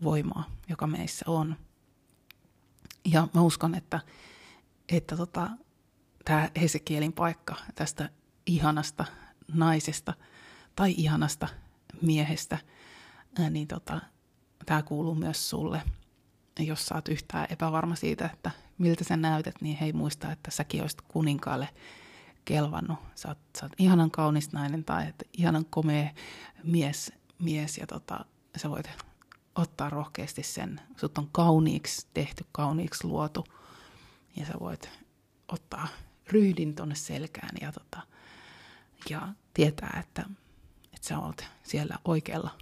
[0.02, 1.56] voimaa, joka meissä on.
[3.04, 4.00] Ja mä uskon, että,
[4.90, 5.50] että tota,
[6.24, 8.10] tämä Hesekielin paikka tästä
[8.46, 9.04] ihanasta
[9.54, 10.14] naisesta
[10.76, 11.48] tai ihanasta
[12.02, 12.58] miehestä,
[13.50, 14.00] niin tota,
[14.66, 15.82] tämä kuuluu myös sulle–
[16.66, 21.00] jos oot yhtään epävarma siitä, että miltä sä näytät, niin hei muista, että säkin olisit
[21.00, 21.68] kuninkaalle
[22.44, 22.98] kelvannut.
[23.14, 26.10] Sä oot, sä oot ihanan kaunis nainen tai että ihanan komea
[26.64, 28.24] mies, mies ja tota,
[28.56, 28.90] sä voit
[29.54, 30.80] ottaa rohkeasti sen.
[30.96, 33.44] Sut on kauniiksi tehty, kauniiksi luotu
[34.36, 34.90] ja sä voit
[35.48, 35.88] ottaa
[36.26, 38.02] ryhdin tonne selkään ja, tota,
[39.10, 40.24] ja tietää, että,
[40.94, 42.58] että sä oot siellä oikealla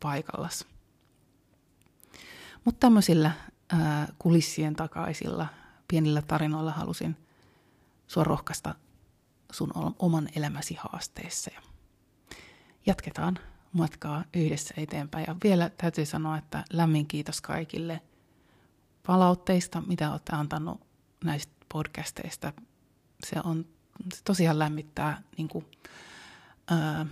[0.00, 0.66] paikallasi.
[2.64, 3.32] Mutta tämmöisillä
[3.72, 5.46] ää, kulissien takaisilla
[5.88, 7.16] pienillä tarinoilla halusin
[8.06, 8.74] sua rohkaista
[9.52, 11.50] sun oman elämäsi haasteessa.
[11.54, 11.62] Ja
[12.86, 13.38] jatketaan
[13.72, 15.24] matkaa yhdessä eteenpäin.
[15.28, 18.00] Ja vielä täytyy sanoa, että lämmin kiitos kaikille
[19.06, 20.87] palautteista, mitä olette antanut
[21.24, 22.52] näistä podcasteista.
[23.26, 23.66] Se on
[24.14, 25.64] se tosiaan lämmittää, niin kuin,
[26.70, 27.06] ää,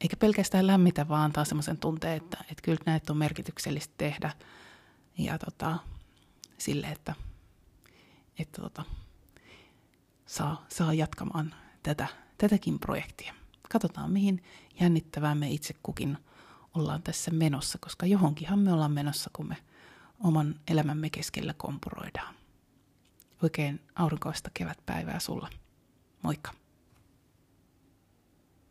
[0.00, 4.32] eikä pelkästään lämmitä, vaan antaa semmoisen tunteen, että, että kyllä näitä on merkityksellistä tehdä–
[5.18, 5.78] ja tota,
[6.58, 7.14] sille, että,
[8.38, 8.84] että tota,
[10.26, 12.06] saa, saa jatkamaan tätä,
[12.38, 13.34] tätäkin projektia.
[13.72, 14.42] Katsotaan, mihin
[14.80, 16.18] jännittävää me itse kukin
[16.74, 19.56] ollaan tässä menossa, koska johonkinhan me ollaan menossa, kun me
[20.24, 22.34] oman elämämme keskellä kompuroidaan.
[23.42, 25.48] Oikein aurinkoista kevätpäivää sulla.
[26.22, 26.63] Moikka!